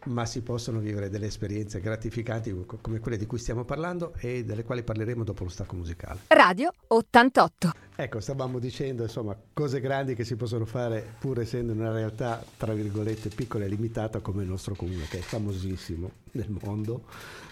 ma 0.06 0.26
si 0.26 0.42
possono 0.42 0.80
vivere 0.80 1.10
delle 1.10 1.28
esperienze 1.28 1.80
gratificanti 1.80 2.54
come 2.82 3.00
quelle 3.00 3.18
di 3.18 3.26
cui 3.26 3.38
stiamo 3.38 3.64
parlando 3.64 4.14
e 4.18 4.44
delle 4.44 4.64
quali 4.64 4.84
parleremo 4.84 5.24
dopo 5.24 5.44
lo 5.44 5.50
stacco 5.50 5.76
musicale. 5.76 6.22
Radio 6.28 6.74
88. 6.88 7.72
Ecco, 7.96 8.20
stavamo 8.20 8.60
dicendo, 8.60 9.04
insomma, 9.04 9.38
cose 9.54 9.80
grandi 9.80 10.16
che 10.16 10.24
si 10.24 10.36
possono 10.36 10.66
fare 10.66 11.16
pur 11.20 11.40
essendo 11.40 11.74
in 11.74 11.80
una 11.80 11.92
realtà, 11.92 12.44
tra 12.58 12.74
virgolette, 12.74 13.30
piccola 13.30 13.66
e 13.66 13.68
limitata 13.68 14.20
come 14.20 14.44
il 14.44 14.50
nostro 14.50 14.76
comune, 14.76 15.06
che 15.08 15.20
è 15.20 15.22
famosissimo 15.22 16.10
nel 16.32 16.50
mondo, 16.62 17.06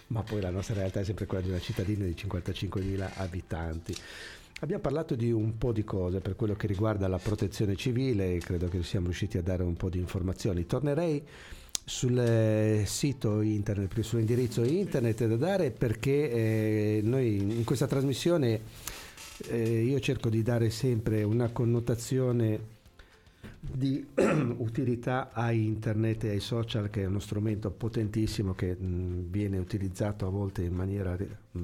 ma 0.08 0.24
poi 0.24 0.42
la 0.42 0.50
nostra 0.50 0.76
realtà 0.76 1.02
è 1.02 1.04
sempre 1.04 1.28
quella 1.28 1.44
di 1.44 1.50
una 1.50 1.60
cittadina 1.60 2.06
di 2.06 2.16
55.000 2.18 3.12
abitanti. 3.16 3.96
Abbiamo 4.62 4.82
parlato 4.82 5.16
di 5.16 5.32
un 5.32 5.58
po' 5.58 5.72
di 5.72 5.84
cose 5.84 6.20
per 6.20 6.36
quello 6.36 6.54
che 6.54 6.68
riguarda 6.68 7.08
la 7.08 7.18
protezione 7.18 7.76
civile 7.76 8.38
credo 8.38 8.68
che 8.68 8.84
siamo 8.84 9.08
riusciti 9.08 9.40
a 9.40 9.42
dare 9.42 9.64
un 9.64 9.76
po' 9.76 9.90
di 9.90 9.98
informazioni. 9.98 10.68
Tornerei 10.68 11.26
sul 11.84 12.18
eh, 12.18 12.84
sito 12.86 13.42
internet, 13.42 14.00
sull'indirizzo 14.00 14.64
internet 14.64 15.26
da 15.26 15.36
dare 15.36 15.72
perché 15.72 16.32
eh, 16.32 17.02
noi 17.04 17.38
in 17.38 17.64
questa 17.64 17.88
trasmissione 17.88 18.62
eh, 19.48 19.84
io 19.84 20.00
cerco 20.00 20.30
di 20.30 20.44
dare 20.44 20.70
sempre 20.70 21.24
una 21.24 21.50
connotazione 21.50 22.80
di 23.60 24.06
utilità 24.58 25.32
a 25.34 25.52
internet 25.52 26.24
e 26.26 26.30
ai 26.30 26.40
social 26.40 26.90
che 26.90 27.04
è 27.04 27.06
uno 27.06 27.20
strumento 27.20 27.70
potentissimo 27.72 28.54
che 28.54 28.76
mh, 28.76 29.30
viene 29.30 29.58
utilizzato 29.58 30.26
a 30.26 30.30
volte 30.30 30.64
in 30.64 30.74
maniera 30.74 31.16
mh, 31.16 31.62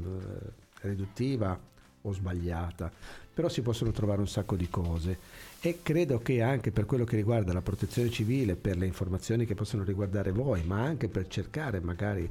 riduttiva 0.81 1.59
o 2.01 2.11
sbagliata, 2.13 2.91
però 3.33 3.49
si 3.49 3.61
possono 3.61 3.91
trovare 3.91 4.21
un 4.21 4.27
sacco 4.27 4.55
di 4.55 4.69
cose 4.69 5.17
e 5.59 5.79
credo 5.81 6.19
che 6.19 6.41
anche 6.41 6.71
per 6.71 6.85
quello 6.85 7.03
che 7.03 7.15
riguarda 7.15 7.53
la 7.53 7.61
protezione 7.61 8.09
civile, 8.09 8.55
per 8.55 8.77
le 8.77 8.85
informazioni 8.85 9.45
che 9.45 9.55
possono 9.55 9.83
riguardare 9.83 10.31
voi, 10.31 10.63
ma 10.63 10.81
anche 10.81 11.07
per 11.07 11.27
cercare 11.27 11.79
magari 11.79 12.29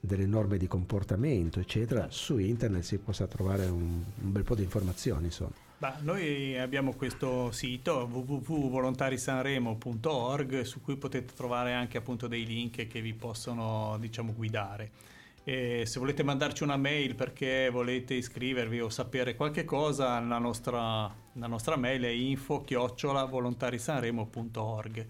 delle 0.00 0.26
norme 0.26 0.58
di 0.58 0.66
comportamento, 0.66 1.60
eccetera, 1.60 2.08
su 2.10 2.38
internet 2.38 2.82
si 2.82 2.98
possa 2.98 3.26
trovare 3.26 3.66
un, 3.66 4.02
un 4.22 4.32
bel 4.32 4.42
po' 4.42 4.54
di 4.54 4.62
informazioni. 4.62 5.26
Insomma. 5.26 5.52
Bah, 5.78 5.98
noi 6.00 6.58
abbiamo 6.58 6.94
questo 6.94 7.50
sito 7.50 8.08
www.volontarisanremo.org 8.10 10.62
su 10.62 10.80
cui 10.80 10.96
potete 10.96 11.34
trovare 11.34 11.72
anche 11.72 11.98
appunto 11.98 12.26
dei 12.26 12.46
link 12.46 12.86
che 12.86 13.00
vi 13.00 13.12
possono 13.12 13.96
diciamo, 13.98 14.32
guidare. 14.34 15.12
E 15.46 15.84
se 15.84 15.98
volete 15.98 16.22
mandarci 16.22 16.62
una 16.62 16.78
mail 16.78 17.14
perché 17.14 17.68
volete 17.70 18.14
iscrivervi 18.14 18.80
o 18.80 18.88
sapere 18.88 19.36
qualche 19.36 19.66
cosa, 19.66 20.18
la 20.18 20.38
nostra, 20.38 21.14
la 21.32 21.46
nostra 21.46 21.76
mail 21.76 22.04
è 22.04 22.08
info 22.08 22.64
volontarisanremo.org. 22.66 25.06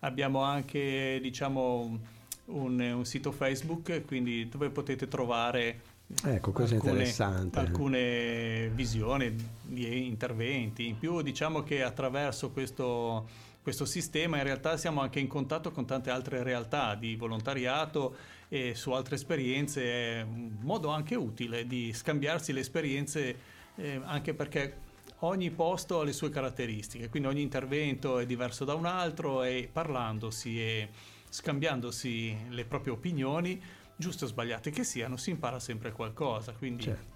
Abbiamo 0.00 0.42
anche 0.42 1.20
diciamo, 1.22 2.00
un, 2.46 2.80
un, 2.80 3.04
sito 3.04 3.30
Facebook 3.30 4.04
quindi 4.06 4.48
dove 4.48 4.70
potete 4.70 5.06
trovare 5.06 5.80
ecco, 6.24 6.52
alcune, 6.56 7.14
alcune 7.52 8.68
visioni 8.74 9.36
di 9.62 10.04
interventi. 10.04 10.88
In 10.88 10.98
più 10.98 11.22
diciamo 11.22 11.62
che 11.62 11.84
attraverso 11.84 12.50
questo, 12.50 13.28
questo 13.62 13.84
sistema 13.84 14.38
in 14.38 14.42
realtà 14.42 14.76
siamo 14.76 15.00
anche 15.00 15.20
in 15.20 15.28
contatto 15.28 15.70
con 15.70 15.86
tante 15.86 16.10
altre 16.10 16.42
realtà 16.42 16.96
di 16.96 17.14
volontariato 17.14 18.34
e 18.48 18.74
su 18.74 18.92
altre 18.92 19.16
esperienze 19.16 19.82
è 19.82 20.22
un 20.22 20.58
modo 20.60 20.88
anche 20.88 21.14
utile 21.14 21.66
di 21.66 21.92
scambiarsi 21.92 22.52
le 22.52 22.60
esperienze 22.60 23.36
eh, 23.76 24.00
anche 24.04 24.34
perché 24.34 24.84
ogni 25.20 25.50
posto 25.50 26.00
ha 26.00 26.04
le 26.04 26.12
sue 26.12 26.30
caratteristiche, 26.30 27.08
quindi 27.08 27.28
ogni 27.28 27.42
intervento 27.42 28.18
è 28.18 28.26
diverso 28.26 28.64
da 28.64 28.74
un 28.74 28.86
altro 28.86 29.42
e 29.42 29.68
parlandosi 29.70 30.60
e 30.60 30.88
scambiandosi 31.28 32.36
le 32.50 32.64
proprie 32.64 32.92
opinioni, 32.92 33.60
giuste 33.96 34.24
o 34.24 34.28
sbagliate 34.28 34.70
che 34.70 34.84
siano, 34.84 35.16
si 35.16 35.30
impara 35.30 35.58
sempre 35.58 35.92
qualcosa. 35.92 36.52
Quindi... 36.52 36.84
Certo. 36.84 37.14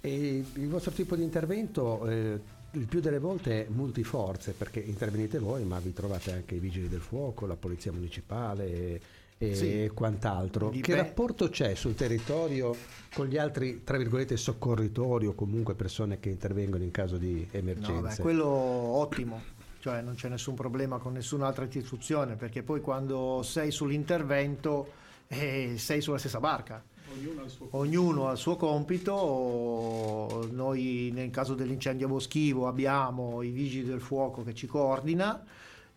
E 0.00 0.44
il 0.54 0.68
vostro 0.68 0.90
tipo 0.90 1.14
di 1.14 1.22
intervento 1.22 2.08
eh, 2.08 2.40
il 2.72 2.86
più 2.86 3.00
delle 3.00 3.18
volte 3.18 3.66
è 3.66 3.68
multiforze 3.68 4.52
perché 4.52 4.80
intervenite 4.80 5.38
voi, 5.38 5.64
ma 5.64 5.78
vi 5.78 5.92
trovate 5.92 6.32
anche 6.32 6.56
i 6.56 6.58
vigili 6.58 6.88
del 6.88 7.00
fuoco, 7.00 7.46
la 7.46 7.56
polizia 7.56 7.92
municipale 7.92 9.00
e 9.42 9.54
sì. 9.54 9.90
quant'altro. 9.94 10.68
Dipende. 10.68 10.86
Che 10.86 10.94
rapporto 10.94 11.48
c'è 11.48 11.74
sul 11.74 11.94
territorio 11.94 12.76
con 13.14 13.26
gli 13.26 13.38
altri, 13.38 13.82
tra 13.84 13.96
virgolette, 13.96 14.36
soccorritori 14.36 15.24
o 15.26 15.34
comunque 15.34 15.74
persone 15.74 16.20
che 16.20 16.28
intervengono 16.28 16.84
in 16.84 16.90
caso 16.90 17.16
di 17.16 17.48
emergenza? 17.50 17.92
No, 17.92 18.00
beh, 18.02 18.16
quello 18.20 18.46
ottimo, 18.46 19.40
cioè 19.78 20.02
non 20.02 20.14
c'è 20.14 20.28
nessun 20.28 20.54
problema 20.54 20.98
con 20.98 21.14
nessun'altra 21.14 21.64
istituzione 21.64 22.36
perché 22.36 22.62
poi 22.62 22.82
quando 22.82 23.40
sei 23.42 23.70
sull'intervento 23.70 24.92
eh, 25.28 25.76
sei 25.78 26.02
sulla 26.02 26.18
stessa 26.18 26.38
barca. 26.38 26.84
Ognuno 27.10 27.40
ha 27.40 27.44
il 27.44 27.50
suo 27.50 27.66
compito. 27.66 27.78
Ognuno 27.78 28.28
ha 28.28 28.32
il 28.32 28.38
suo 28.38 28.56
compito. 28.56 30.48
Noi 30.52 31.10
nel 31.14 31.30
caso 31.30 31.54
dell'incendio 31.54 32.08
boschivo 32.08 32.68
abbiamo 32.68 33.40
i 33.40 33.48
vigili 33.48 33.86
del 33.86 34.02
fuoco 34.02 34.42
che 34.42 34.52
ci 34.52 34.66
coordina 34.66 35.42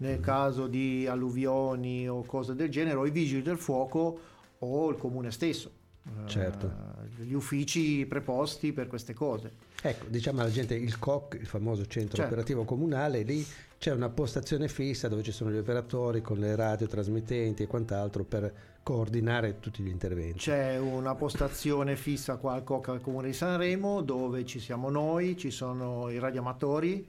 nel 0.04 0.20
caso 0.20 0.68
di 0.68 1.08
alluvioni 1.08 2.10
o 2.10 2.24
cose 2.24 2.56
del 2.56 2.70
genere, 2.70 2.98
o 2.98 3.06
i 3.06 3.12
vigili 3.12 3.42
del 3.42 3.58
fuoco 3.58 4.20
o 4.60 4.90
il 4.90 4.98
comune 4.98 5.32
stesso. 5.32 5.72
Certo. 6.26 6.66
Uh, 6.66 7.24
gli 7.24 7.34
uffici 7.34 8.06
preposti 8.06 8.74
per 8.74 8.88
queste 8.88 9.14
cose. 9.14 9.52
Ecco, 9.82 10.08
diciamo 10.08 10.42
alla 10.42 10.52
gente 10.52 10.76
il 10.76 11.00
COC, 11.00 11.38
il 11.40 11.48
famoso 11.48 11.86
centro 11.86 12.18
certo. 12.18 12.34
operativo 12.34 12.66
comunale, 12.66 13.22
lì 13.22 13.46
c'è 13.78 13.92
una 13.92 14.10
postazione 14.10 14.68
fissa 14.68 15.08
dove 15.08 15.24
ci 15.24 15.32
sono 15.32 15.52
gli 15.52 15.58
operatori 15.58 16.22
con 16.22 16.38
le 16.38 16.56
radio 16.56 16.88
trasmittenti 16.88 17.64
e 17.64 17.68
quant'altro 17.68 18.26
per 18.26 18.54
coordinare 18.84 19.62
tutti 19.62 19.82
gli 19.82 19.88
interventi. 19.88 20.40
C'è 20.40 20.78
una 20.78 21.16
postazione 21.16 21.96
fissa 21.96 22.36
qua 22.36 22.54
al 22.54 22.64
COC 22.64 22.90
al 22.90 23.02
Comune 23.02 23.28
di 23.28 23.34
Sanremo 23.34 24.02
dove 24.02 24.46
ci 24.46 24.60
siamo 24.60 24.90
noi, 24.90 25.38
ci 25.38 25.52
sono 25.52 26.10
i 26.10 26.20
radioamatori 26.20 27.08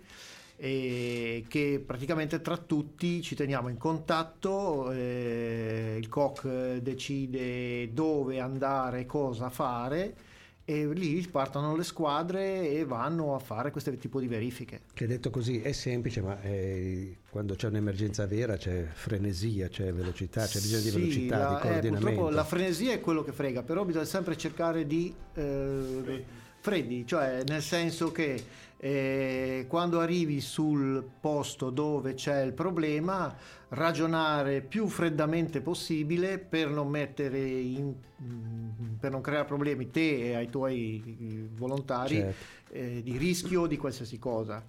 e 0.56 1.44
che 1.48 1.82
praticamente 1.84 2.40
tra 2.40 2.56
tutti 2.56 3.22
ci 3.22 3.34
teniamo 3.34 3.68
in 3.68 3.76
contatto, 3.76 4.90
eh, 4.92 5.96
il 5.98 6.08
COC 6.08 6.76
decide 6.76 7.92
dove 7.92 8.40
andare, 8.40 9.06
cosa 9.06 9.50
fare 9.50 10.32
e 10.66 10.86
lì 10.94 11.20
partono 11.30 11.76
le 11.76 11.84
squadre 11.84 12.70
e 12.70 12.86
vanno 12.86 13.34
a 13.34 13.38
fare 13.38 13.70
questo 13.70 13.94
tipo 13.96 14.18
di 14.18 14.26
verifiche. 14.26 14.80
Che 14.94 15.06
detto 15.06 15.28
così 15.28 15.60
è 15.60 15.72
semplice, 15.72 16.22
ma 16.22 16.40
è, 16.40 17.08
quando 17.28 17.54
c'è 17.54 17.68
un'emergenza 17.68 18.26
vera 18.26 18.56
c'è 18.56 18.86
frenesia, 18.90 19.68
c'è 19.68 19.92
velocità, 19.92 20.46
c'è 20.46 20.60
bisogno 20.60 20.82
sì, 20.82 20.90
di 20.90 20.98
velocità, 20.98 21.36
la, 21.36 21.48
di 21.48 21.54
eh, 21.54 21.58
coordinamento. 21.58 21.96
Eh, 21.96 22.12
purtroppo 22.12 22.34
la 22.34 22.44
frenesia 22.44 22.92
è 22.92 23.00
quello 23.00 23.22
che 23.22 23.32
frega, 23.32 23.62
però 23.62 23.84
bisogna 23.84 24.06
sempre 24.06 24.38
cercare 24.38 24.86
di 24.86 25.14
eh, 25.34 26.24
freddi, 26.60 27.06
cioè 27.06 27.42
nel 27.46 27.60
senso 27.60 28.10
che 28.10 28.42
eh, 28.84 29.64
quando 29.66 30.00
arrivi 30.00 30.42
sul 30.42 31.02
posto 31.18 31.70
dove 31.70 32.12
c'è 32.12 32.42
il 32.42 32.52
problema 32.52 33.34
ragionare 33.68 34.60
più 34.60 34.88
freddamente 34.88 35.62
possibile 35.62 36.38
per 36.38 36.68
non 36.68 36.88
mettere 36.88 37.38
in, 37.38 37.94
mm, 38.22 38.96
per 39.00 39.10
non 39.10 39.22
creare 39.22 39.46
problemi 39.46 39.90
te 39.90 40.28
e 40.28 40.34
ai 40.34 40.50
tuoi 40.50 41.02
eh, 41.18 41.48
volontari 41.54 42.16
certo. 42.16 42.74
eh, 42.74 43.00
di 43.02 43.16
rischio 43.16 43.64
di 43.64 43.78
qualsiasi 43.78 44.18
cosa 44.18 44.62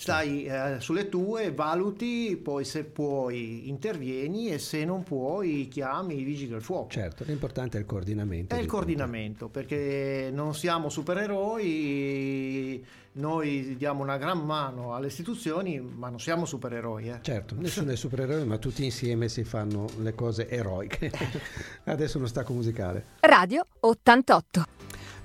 stai 0.00 0.46
eh, 0.46 0.76
sulle 0.78 1.10
tue, 1.10 1.52
valuti, 1.52 2.40
poi 2.42 2.64
se 2.64 2.84
puoi 2.84 3.68
intervieni 3.68 4.48
e 4.48 4.58
se 4.58 4.82
non 4.86 5.02
puoi 5.02 5.68
chiami 5.68 6.18
i 6.18 6.24
vigili 6.24 6.48
del 6.48 6.62
fuoco. 6.62 6.88
Certo, 6.88 7.22
l'importante 7.26 7.76
è 7.76 7.80
il 7.80 7.86
coordinamento. 7.86 8.54
È 8.54 8.58
il 8.58 8.66
coordinamento, 8.66 9.48
punto. 9.48 9.60
perché 9.60 10.30
non 10.32 10.54
siamo 10.54 10.88
supereroi, 10.88 12.82
noi 13.12 13.76
diamo 13.76 14.02
una 14.02 14.16
gran 14.16 14.38
mano 14.38 14.94
alle 14.94 15.08
istituzioni, 15.08 15.78
ma 15.78 16.08
non 16.08 16.18
siamo 16.18 16.46
supereroi. 16.46 17.10
Eh. 17.10 17.18
Certo, 17.20 17.54
nessuno 17.60 17.90
è 17.90 17.96
supereroe, 17.96 18.44
ma 18.44 18.56
tutti 18.56 18.82
insieme 18.82 19.28
si 19.28 19.44
fanno 19.44 19.84
le 19.98 20.14
cose 20.14 20.48
eroiche. 20.48 21.12
Adesso 21.84 22.16
uno 22.16 22.26
stacco 22.26 22.54
musicale. 22.54 23.04
Radio 23.20 23.66
88. 23.80 24.79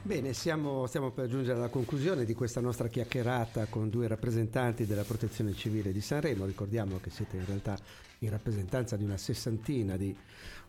Bene, 0.06 0.34
siamo, 0.34 0.86
stiamo 0.86 1.10
per 1.10 1.28
giungere 1.28 1.58
alla 1.58 1.70
conclusione 1.70 2.26
di 2.26 2.36
questa 2.36 2.62
nostra 2.62 2.90
chiacchierata 2.90 3.66
con 3.66 3.90
due 3.90 4.08
rappresentanti 4.08 4.86
della 4.86 5.02
Protezione 5.02 5.56
Civile 5.56 5.92
di 5.92 6.00
Sanremo. 6.00 6.46
Ricordiamo 6.46 7.00
che 7.00 7.10
siete 7.10 7.38
in 7.38 7.46
realtà 7.48 7.76
in 8.20 8.30
rappresentanza 8.30 8.98
di 8.98 9.04
una 9.04 9.18
sessantina 9.18 9.98
di 9.98 10.16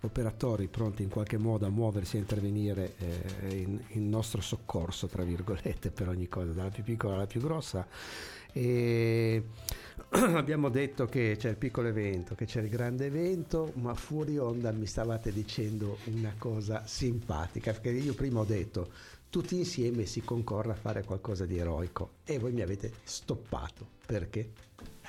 operatori 0.01 0.69
pronti 0.69 1.03
in 1.03 1.11
qualche 1.11 1.37
modo 1.37 1.67
a 1.67 1.69
muoversi 1.69 2.17
e 2.17 2.21
intervenire 2.21 2.95
eh, 2.97 3.59
in, 3.59 3.79
in, 3.89 4.09
nostro 4.09 4.41
soccorso, 4.41 5.07
tra 5.07 5.23
virgolette, 5.23 5.91
per 5.91 6.09
ogni 6.09 6.29
cosa, 6.29 6.53
dalla 6.53 6.71
più 6.71 6.83
piccola 6.83 7.17
alla 7.17 7.27
più 7.27 7.43
grossa. 7.43 7.87
E 8.53 9.43
abbiamo 10.09 10.71
detto 10.71 11.05
che 11.05 11.37
c'è 11.39 11.51
il 11.51 11.57
piccolo 11.57 11.89
evento, 11.89 12.35
che 12.35 12.47
c'è 12.47 12.63
il 12.63 12.71
grande 12.71 13.05
evento, 13.05 13.73
ma 13.75 13.93
fuori 13.93 14.39
onda 14.39 14.73
mi 14.73 14.87
stavate 14.87 15.31
dicendo 15.31 15.99
una 16.05 16.33
cosa 16.39 16.87
simpatica, 16.87 17.73
perché 17.73 17.91
io 17.91 18.15
prima 18.15 18.41
ho 18.41 18.45
detto 18.45 18.89
tutti 19.37 19.59
insieme 19.59 20.07
si 20.07 20.23
concorre 20.23 20.73
a 20.73 20.75
fare 20.75 21.05
qualcosa 21.05 21.45
di 21.45 21.59
eroico 21.59 22.13
e 22.25 22.39
voi 22.39 22.53
mi 22.53 22.63
avete 22.63 22.91
stoppato. 23.03 23.87
Perché? 24.07 24.53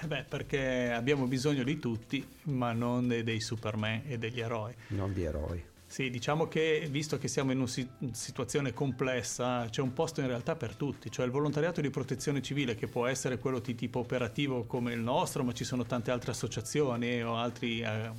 Eh 0.01 0.05
beh, 0.05 0.25
perché 0.25 0.91
abbiamo 0.91 1.27
bisogno 1.27 1.63
di 1.63 1.79
tutti, 1.79 2.27
ma 2.43 2.73
non 2.73 3.07
dei 3.07 3.39
Superman 3.39 4.01
e 4.05 4.17
degli 4.17 4.41
eroi. 4.41 4.73
Non 4.87 5.13
di 5.13 5.23
eroi. 5.23 5.63
Sì, 5.85 6.09
diciamo 6.09 6.49
che 6.49 6.89
visto 6.91 7.17
che 7.17 7.29
siamo 7.29 7.53
in 7.53 7.59
una 7.59 8.11
situazione 8.11 8.73
complessa, 8.73 9.65
c'è 9.69 9.81
un 9.81 9.93
posto 9.93 10.19
in 10.19 10.27
realtà 10.27 10.57
per 10.57 10.75
tutti, 10.75 11.09
cioè 11.09 11.25
il 11.25 11.31
volontariato 11.31 11.79
di 11.79 11.89
protezione 11.89 12.41
civile 12.41 12.75
che 12.75 12.87
può 12.87 13.07
essere 13.07 13.39
quello 13.39 13.59
di 13.59 13.75
tipo 13.75 13.99
operativo 13.99 14.65
come 14.65 14.91
il 14.91 14.99
nostro, 14.99 15.45
ma 15.45 15.53
ci 15.53 15.63
sono 15.63 15.85
tante 15.85 16.11
altre 16.11 16.31
associazioni 16.31 17.23
o 17.23 17.37
altri, 17.37 17.79
eh, 17.79 18.11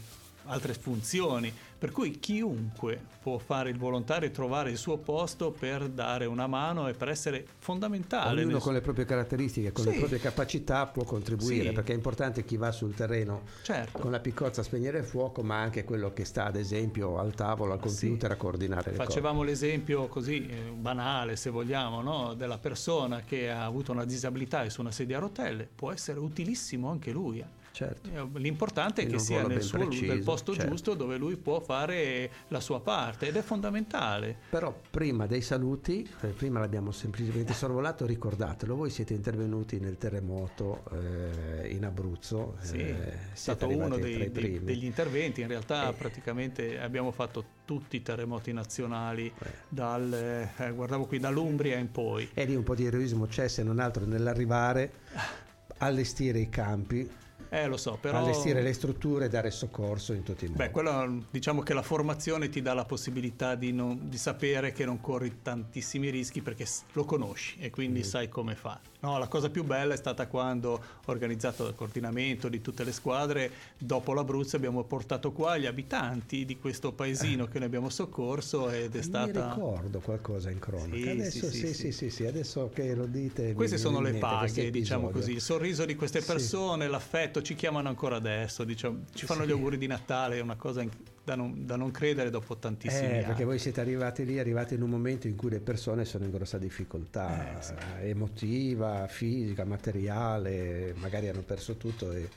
altre 0.49 0.75
funzioni 0.75 1.53
per 1.79 1.93
cui 1.93 2.19
chiunque 2.19 3.01
può 3.23 3.39
fare 3.39 3.71
il 3.71 3.79
volontario 3.79 4.29
e 4.29 4.33
trovare 4.33 4.71
il 4.71 4.77
suo 4.77 4.97
posto 4.97 5.53
per 5.53 5.89
dare 5.89 6.27
una 6.27 6.49
mano 6.49 6.89
e 6.89 6.95
per 6.95 7.09
essere 7.09 7.47
fondamentale. 7.59 8.41
Ognuno 8.41 8.55
nel... 8.55 8.63
con 8.63 8.73
le 8.73 8.81
proprie 8.81 9.05
caratteristiche, 9.05 9.71
con 9.71 9.85
sì. 9.85 9.91
le 9.93 9.99
proprie 9.99 10.19
capacità 10.19 10.87
può 10.87 11.05
contribuire, 11.05 11.69
sì. 11.69 11.75
perché 11.75 11.93
è 11.93 11.95
importante 11.95 12.45
chi 12.45 12.57
va 12.57 12.73
sul 12.73 12.95
terreno 12.95 13.43
certo. 13.63 14.01
con 14.01 14.11
la 14.11 14.19
piccozza 14.19 14.63
a 14.63 14.65
spegnere 14.65 14.99
il 14.99 15.05
fuoco, 15.05 15.43
ma 15.43 15.61
anche 15.61 15.85
quello 15.85 16.13
che 16.13 16.25
sta 16.25 16.47
ad 16.47 16.57
esempio 16.57 17.19
al 17.19 17.35
tavolo, 17.35 17.75
al 17.75 17.81
computer 17.81 18.31
sì. 18.31 18.35
a 18.35 18.37
coordinare 18.37 18.91
le 18.91 18.97
Facevamo 18.97 19.39
cose. 19.39 19.51
l'esempio 19.51 20.09
così 20.09 20.49
eh, 20.49 20.73
banale, 20.73 21.37
se 21.37 21.51
vogliamo, 21.51 22.03
no? 22.03 22.35
della 22.35 22.59
persona 22.59 23.21
che 23.21 23.51
ha 23.51 23.65
avuto 23.65 23.93
una 23.93 24.05
disabilità 24.05 24.65
e 24.65 24.71
su 24.71 24.81
una 24.81 24.91
sedia 24.91 25.19
a 25.19 25.21
rotelle, 25.21 25.69
può 25.73 25.93
essere 25.93 26.19
utilissimo 26.19 26.91
anche 26.91 27.13
lui. 27.13 27.45
Eh. 27.79 27.89
Certo. 27.89 28.09
Eh, 28.13 28.41
l'importante 28.41 29.03
è 29.03 29.07
che 29.07 29.19
sia 29.21 29.47
nel, 29.47 29.63
suo, 29.63 29.79
preciso, 29.79 30.13
nel 30.13 30.23
posto 30.23 30.53
certo. 30.53 30.71
giusto 30.71 30.95
dove 30.95 31.17
lui 31.17 31.37
può 31.37 31.61
fare 31.61 32.31
la 32.49 32.59
sua 32.59 32.81
parte 32.81 33.29
ed 33.29 33.37
è 33.37 33.43
fondamentale. 33.43 34.37
Però 34.51 34.77
prima 34.91 35.27
dei 35.27 35.43
saluti, 35.43 36.09
eh, 36.23 36.29
prima 36.29 36.59
l'abbiamo 36.59 36.91
semplicemente 36.91 37.53
sorvolato, 37.55 38.05
ricordatelo, 38.05 38.75
voi 38.75 38.91
siete 38.91 39.15
intervenuti 39.15 39.79
nel 39.79 39.97
terremoto 39.97 40.83
eh, 40.93 41.69
in 41.69 41.85
Abruzzo. 41.85 42.57
Sì, 42.61 42.79
eh, 42.79 43.13
è 43.13 43.19
stato 43.35 43.69
uno 43.69 43.97
dei, 43.97 44.31
dei, 44.31 44.61
degli 44.63 44.85
interventi, 44.85 45.43
in 45.43 45.49
realtà 45.49 45.91
eh. 45.91 45.93
praticamente 45.93 46.81
abbiamo 46.81 47.13
fatto 47.13 47.57
tutti 47.65 47.97
i 47.97 48.03
terremoti 48.03 48.53
nazionali, 48.53 49.33
dal, 49.69 50.51
eh, 50.57 50.73
guardavo 50.73 51.07
qui 51.07 51.21
dall'Umbria 51.21 51.77
in 51.77 51.93
poi. 51.93 52.29
E 52.35 52.45
lì 52.45 52.57
un 52.57 52.65
po' 52.65 52.75
di 52.75 52.87
eroismo 52.87 53.27
c'è 53.27 53.47
se 53.47 53.63
non 53.63 53.79
altro 53.79 54.05
nell'arrivare, 54.05 54.91
allestire 55.79 56.41
i 56.41 56.49
campi 56.49 57.27
eh, 57.51 57.67
lo 57.67 57.77
so, 57.77 57.99
però... 58.01 58.19
Allestire 58.19 58.63
le 58.63 58.73
strutture 58.73 59.27
e 59.27 59.29
dare 59.29 59.51
soccorso 59.51 60.13
in 60.13 60.23
tutti 60.23 60.45
i 60.45 60.49
modi. 60.49 60.63
Beh, 60.63 60.71
quello, 60.71 61.25
diciamo 61.31 61.63
che 61.63 61.75
la 61.75 61.83
formazione 61.83 62.49
ti 62.49 62.63
dà 62.63 62.75
la 62.75 62.85
possibilità 62.85 63.55
di, 63.55 63.73
non, 63.73 64.09
di 64.09 64.19
sapere 64.19 64.73
che 64.73 64.85
non 64.85 65.01
corri 65.01 65.41
tantissimi 65.43 66.11
rischi 66.11 66.43
perché 66.43 66.67
lo 66.93 67.05
conosci 67.05 67.57
e 67.61 67.71
quindi 67.71 68.01
mm. 68.01 68.03
sai 68.03 68.29
come 68.29 68.55
fare. 68.55 68.97
No, 69.01 69.17
la 69.17 69.29
cosa 69.29 69.49
più 69.49 69.63
bella 69.63 69.95
è 69.95 69.97
stata 69.97 70.27
quando 70.27 70.73
ho 70.73 70.81
organizzato 71.07 71.69
il 71.69 71.75
coordinamento 71.77 72.49
di 72.49 72.61
tutte 72.61 72.83
le 72.83 72.91
squadre, 72.91 73.51
dopo 73.79 74.13
l'Abruzzo 74.13 74.57
abbiamo 74.57 74.83
portato 74.83 75.31
qua 75.31 75.57
gli 75.57 75.67
abitanti 75.67 76.45
di 76.45 76.59
questo 76.59 76.93
paesino 76.93 77.45
eh. 77.45 77.49
che 77.49 77.59
noi 77.59 77.69
abbiamo 77.69 77.91
soccorso 77.91 78.71
ed 78.71 78.95
è 78.95 78.97
mi 78.97 79.03
stata... 79.05 79.47
Mi 79.47 79.55
ricordo 79.55 80.01
qualcosa 80.01 80.51
in 80.51 80.59
cronaca, 80.59 80.97
sì, 80.97 81.09
adesso 81.09 81.51
sì 81.51 81.59
sì, 81.59 81.75
sì 81.75 81.93
sì 81.93 82.11
sì, 82.11 82.27
adesso 82.27 82.71
che 82.75 82.95
lo 82.97 83.07
dite... 83.07 83.53
Queste 83.53 83.79
sono 83.79 84.01
le 84.01 84.15
paghe, 84.15 84.69
diciamo 84.71 85.11
così, 85.11 85.33
il 85.33 85.41
sorriso 85.41 85.85
di 85.85 85.95
queste 85.95 86.21
persone, 86.21 86.89
l'affetto, 86.89 87.38
ci 87.43 87.55
chiamano 87.55 87.89
ancora 87.89 88.17
adesso, 88.17 88.65
diciamo, 88.65 89.05
ci 89.15 89.27
fanno 89.27 89.47
gli 89.47 89.51
auguri 89.51 89.79
di 89.79 89.87
Natale, 89.87 90.39
è 90.39 90.41
una 90.41 90.57
cosa... 90.57 90.85
Da 91.29 91.35
non, 91.35 91.67
da 91.67 91.77
non 91.77 91.91
credere 91.91 92.31
dopo 92.31 92.57
tantissimi 92.57 93.07
eh, 93.07 93.15
anni. 93.17 93.25
Perché 93.27 93.45
voi 93.45 93.59
siete 93.59 93.83
arrivati 93.83 94.25
lì, 94.25 94.39
arrivati 94.39 94.73
in 94.73 94.81
un 94.81 94.89
momento 94.89 95.27
in 95.27 95.37
cui 95.37 95.51
le 95.51 95.61
persone 95.61 96.07
sono 96.07 96.25
in 96.25 96.31
grossa 96.31 96.57
difficoltà 96.57 97.59
eh, 97.59 97.63
sì. 97.63 97.75
emotiva, 98.01 99.07
fisica, 99.09 99.67
materiale, 99.67 100.95
magari 100.97 101.29
hanno 101.29 101.43
perso 101.43 101.77
tutto 101.77 102.13
e, 102.13 102.31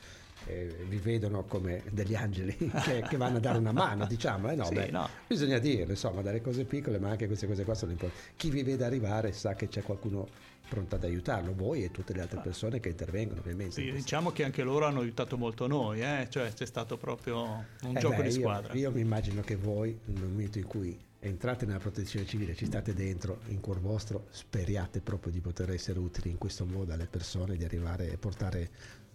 e 0.44 0.84
vi 0.88 0.98
vedono 0.98 1.44
come 1.44 1.82
degli 1.90 2.14
angeli 2.14 2.54
che, 2.84 3.02
che, 3.08 3.16
vanno 3.16 3.38
a 3.38 3.40
dare 3.40 3.56
una 3.56 3.72
mano, 3.72 4.04
diciamo. 4.04 4.50
Eh 4.50 4.56
no, 4.56 4.64
sì, 4.64 4.74
beh, 4.74 4.90
no. 4.90 5.08
Bisogna 5.26 5.58
dirlo, 5.58 5.92
insomma, 5.92 6.20
dalle 6.20 6.42
cose 6.42 6.64
piccole, 6.64 6.98
ma 6.98 7.08
anche 7.08 7.26
queste 7.26 7.46
cose 7.46 7.64
qua 7.64 7.74
sono 7.74 7.92
importanti. 7.92 8.24
Chi 8.36 8.50
vi 8.50 8.62
vede 8.62 8.84
arrivare 8.84 9.32
sa 9.32 9.54
che 9.54 9.68
c'è 9.68 9.82
qualcuno 9.82 10.28
pronta 10.68 10.96
ad 10.96 11.04
aiutarlo, 11.04 11.54
voi 11.54 11.84
e 11.84 11.90
tutte 11.90 12.12
le 12.14 12.22
altre 12.22 12.38
ah. 12.38 12.42
persone 12.42 12.80
che 12.80 12.88
intervengono 12.88 13.40
ovviamente. 13.40 13.74
Sì, 13.74 13.92
diciamo 13.92 14.30
che 14.32 14.44
anche 14.44 14.62
loro 14.62 14.86
hanno 14.86 15.00
aiutato 15.00 15.36
molto 15.36 15.66
noi, 15.66 16.00
eh? 16.00 16.26
cioè 16.30 16.52
c'è 16.52 16.66
stato 16.66 16.96
proprio 16.96 17.64
un 17.82 17.96
eh 17.96 18.00
gioco 18.00 18.16
beh, 18.16 18.22
di 18.22 18.30
squadra. 18.30 18.72
Io, 18.74 18.80
io 18.80 18.90
mi 18.90 19.00
immagino 19.00 19.42
che 19.42 19.56
voi, 19.56 19.98
nel 20.06 20.22
momento 20.22 20.58
in 20.58 20.66
cui 20.66 20.98
entrate 21.20 21.66
nella 21.66 21.78
protezione 21.78 22.26
civile, 22.26 22.54
ci 22.54 22.66
state 22.66 22.94
dentro, 22.94 23.40
in 23.48 23.60
cuor 23.60 23.80
vostro, 23.80 24.26
speriate 24.30 25.00
proprio 25.00 25.32
di 25.32 25.40
poter 25.40 25.70
essere 25.70 25.98
utili 25.98 26.30
in 26.30 26.38
questo 26.38 26.64
modo 26.64 26.92
alle 26.92 27.06
persone, 27.06 27.56
di 27.56 27.64
arrivare 27.64 28.10
e 28.10 28.16
portare 28.16 28.70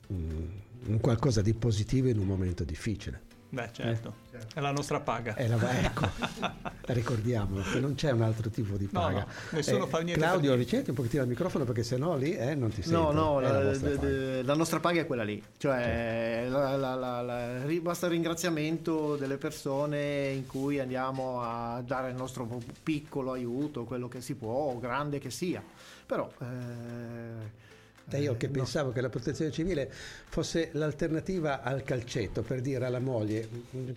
un, 0.07 0.47
un 0.85 0.99
qualcosa 0.99 1.41
di 1.41 1.53
positivo 1.53 2.07
in 2.07 2.17
un 2.17 2.25
momento 2.25 2.63
difficile. 2.63 3.26
Beh, 3.49 3.69
certo, 3.71 4.13
eh? 4.31 4.39
è 4.55 4.59
la 4.59 4.71
nostra 4.71 4.99
paga. 4.99 5.33
È 5.35 5.47
la, 5.47 5.57
ecco, 5.79 6.09
ricordiamolo 6.87 7.61
che 7.61 7.79
non 7.79 7.95
c'è 7.95 8.11
un 8.11 8.21
altro 8.21 8.49
tipo 8.49 8.75
di 8.75 8.87
paga. 8.87 9.19
No, 9.19 9.25
no, 9.25 9.25
nessuno 9.51 9.85
eh, 9.85 9.87
fa 9.87 9.99
niente. 9.99 10.19
Claudio, 10.19 10.53
ricenti 10.55 10.89
un 10.89 10.97
pochettino 10.97 11.23
il 11.23 11.29
microfono 11.29 11.63
perché 11.63 11.83
sennò 11.83 12.17
lì 12.17 12.35
eh, 12.35 12.55
non 12.55 12.71
ti 12.71 12.81
sento. 12.81 12.99
No, 12.99 13.11
no, 13.11 13.39
la, 13.39 13.63
la, 13.63 14.41
la, 14.43 14.53
nostra 14.53 14.81
paga 14.81 14.99
è 14.99 15.05
quella 15.05 15.23
lì. 15.23 15.41
Cioè, 15.57 16.47
certo. 16.49 17.81
basta 17.81 18.07
il 18.07 18.11
ringraziamento 18.11 19.15
delle 19.15 19.37
persone 19.37 20.27
in 20.29 20.45
cui 20.45 20.79
andiamo 20.79 21.41
a 21.41 21.81
dare 21.85 22.09
il 22.09 22.15
nostro 22.15 22.49
piccolo 22.83 23.31
aiuto, 23.31 23.85
quello 23.85 24.09
che 24.09 24.19
si 24.19 24.35
può, 24.35 24.77
grande 24.77 25.19
che 25.19 25.29
sia. 25.29 25.63
Però 26.05 26.29
eh, 26.41 27.65
e 28.09 28.21
io 28.21 28.37
che 28.37 28.47
no. 28.47 28.53
pensavo 28.53 28.91
che 28.91 29.01
la 29.01 29.09
protezione 29.09 29.51
civile 29.51 29.91
fosse 29.91 30.69
l'alternativa 30.73 31.61
al 31.61 31.83
calcetto 31.83 32.41
per 32.41 32.61
dire 32.61 32.85
alla 32.85 32.99
moglie 32.99 33.47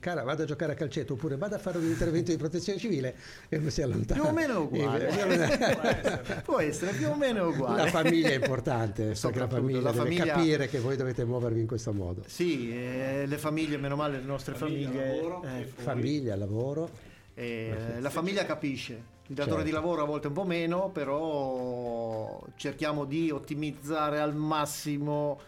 cara 0.01 0.23
vado 0.23 0.42
a 0.42 0.46
giocare 0.46 0.73
a 0.73 0.75
calcetto 0.75 1.12
oppure 1.12 1.37
vado 1.37 1.55
a 1.55 1.59
fare 1.59 1.79
un 1.79 1.85
intervento 1.85 2.31
di 2.31 2.37
protezione 2.37 2.79
civile 2.79 3.14
e 3.49 3.59
uno 3.59 3.70
si 3.70 3.83
allontana 3.83 4.20
più 4.20 4.31
o 4.31 4.33
meno 4.33 4.61
uguale. 4.62 5.09
Può, 5.20 5.23
essere. 5.23 6.42
può 6.44 6.61
essere 6.61 6.92
più 6.92 7.09
o 7.09 7.14
meno 7.14 7.49
uguale. 7.49 7.85
La 7.85 7.90
famiglia 7.90 8.29
è 8.29 8.35
importante 8.35 9.14
la 9.40 9.49
famiglia 9.49 9.81
la 9.81 9.90
deve 9.92 10.05
famiglia... 10.05 10.25
capire 10.25 10.68
che 10.68 10.79
voi 10.81 10.96
dovete 10.96 11.25
muovervi 11.25 11.61
in 11.61 11.66
questo 11.66 11.92
modo. 11.92 12.23
Sì 12.27 12.73
eh, 12.73 13.27
le 13.27 13.38
famiglie 13.38 13.77
meno 13.77 13.96
male 13.96 14.18
le 14.18 14.25
nostre 14.25 14.55
famiglie, 14.55 14.87
famiglia, 14.87 15.14
lavoro, 15.14 15.42
eh, 15.44 15.64
famiglia 15.64 16.37
lavoro 16.37 16.90
eh, 17.34 18.00
la 18.00 18.10
famiglia 18.10 18.44
capisce 18.44 19.18
il 19.30 19.36
datore 19.36 19.62
certo. 19.62 19.66
di 19.66 19.70
lavoro 19.70 20.02
a 20.02 20.06
volte 20.06 20.26
un 20.26 20.32
po' 20.32 20.44
meno, 20.44 20.90
però 20.90 22.40
cerchiamo 22.56 23.04
di 23.04 23.30
ottimizzare 23.30 24.18
al 24.18 24.34
massimo. 24.34 25.38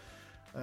Eh, 0.55 0.59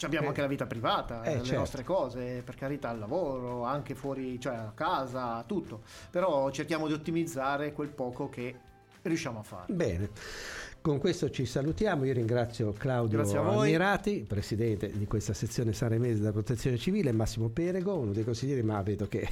abbiamo 0.00 0.26
eh, 0.26 0.28
anche 0.28 0.40
la 0.40 0.46
vita 0.46 0.66
privata, 0.66 1.22
eh, 1.24 1.36
le 1.36 1.42
certo. 1.42 1.60
nostre 1.60 1.84
cose, 1.84 2.42
per 2.42 2.54
carità, 2.54 2.90
il 2.90 3.00
lavoro, 3.00 3.64
anche 3.64 3.94
fuori, 3.94 4.40
cioè 4.40 4.54
a 4.54 4.72
casa, 4.74 5.44
tutto. 5.46 5.82
Però 6.10 6.50
cerchiamo 6.50 6.86
di 6.86 6.94
ottimizzare 6.94 7.72
quel 7.74 7.90
poco 7.90 8.30
che 8.30 8.54
riusciamo 9.02 9.40
a 9.40 9.42
fare. 9.42 9.72
Bene. 9.72 10.10
Con 10.88 11.00
questo 11.00 11.28
ci 11.28 11.44
salutiamo, 11.44 12.06
io 12.06 12.14
ringrazio 12.14 12.72
Claudio 12.72 13.20
Ammirati, 13.20 14.24
presidente 14.26 14.90
di 14.90 15.04
questa 15.06 15.34
sezione 15.34 15.74
sanremese 15.74 16.20
della 16.20 16.32
protezione 16.32 16.78
civile, 16.78 17.12
Massimo 17.12 17.50
Perego, 17.50 17.98
uno 17.98 18.12
dei 18.12 18.24
consiglieri, 18.24 18.62
ma 18.62 18.80
vedo 18.80 19.06
che 19.06 19.28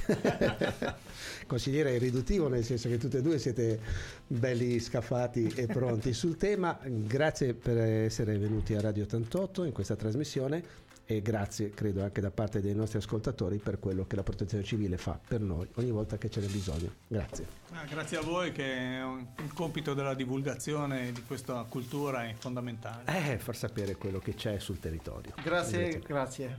consigliere 1.47 1.95
è 1.95 1.97
riduttivo, 1.97 2.47
nel 2.47 2.63
senso 2.63 2.89
che 2.89 2.99
tutti 2.99 3.17
e 3.17 3.23
due 3.23 3.39
siete 3.39 3.79
belli 4.27 4.79
scaffati 4.79 5.51
e 5.55 5.65
pronti 5.65 6.13
sul 6.13 6.37
tema. 6.37 6.77
Grazie 6.85 7.55
per 7.55 7.79
essere 7.79 8.37
venuti 8.37 8.75
a 8.75 8.81
Radio 8.81 9.05
88 9.05 9.63
in 9.63 9.71
questa 9.71 9.95
trasmissione 9.95 10.86
e 11.09 11.21
grazie 11.21 11.69
credo 11.69 12.03
anche 12.03 12.19
da 12.19 12.29
parte 12.31 12.59
dei 12.59 12.75
nostri 12.75 12.97
ascoltatori 12.97 13.57
per 13.57 13.79
quello 13.79 14.05
che 14.05 14.17
la 14.17 14.23
protezione 14.23 14.63
civile 14.63 14.97
fa 14.97 15.17
per 15.25 15.39
noi 15.39 15.65
ogni 15.75 15.89
volta 15.89 16.17
che 16.17 16.29
ce 16.29 16.41
n'è 16.41 16.47
bisogno. 16.47 16.91
Grazie. 17.07 17.47
Ah, 17.71 17.85
grazie 17.85 18.17
a 18.17 18.21
voi 18.21 18.51
che 18.51 19.01
il 19.37 19.53
compito 19.53 19.93
della 19.93 20.13
divulgazione 20.13 21.13
di 21.13 21.23
questa 21.23 21.65
cultura 21.67 22.27
è 22.27 22.35
fondamentale. 22.37 23.03
Eh, 23.05 23.37
far 23.39 23.55
sapere 23.55 23.95
quello 23.95 24.19
che 24.19 24.35
c'è 24.35 24.59
sul 24.59 24.79
territorio. 24.79 25.33
Grazie, 25.41 25.99
grazie. 25.99 26.57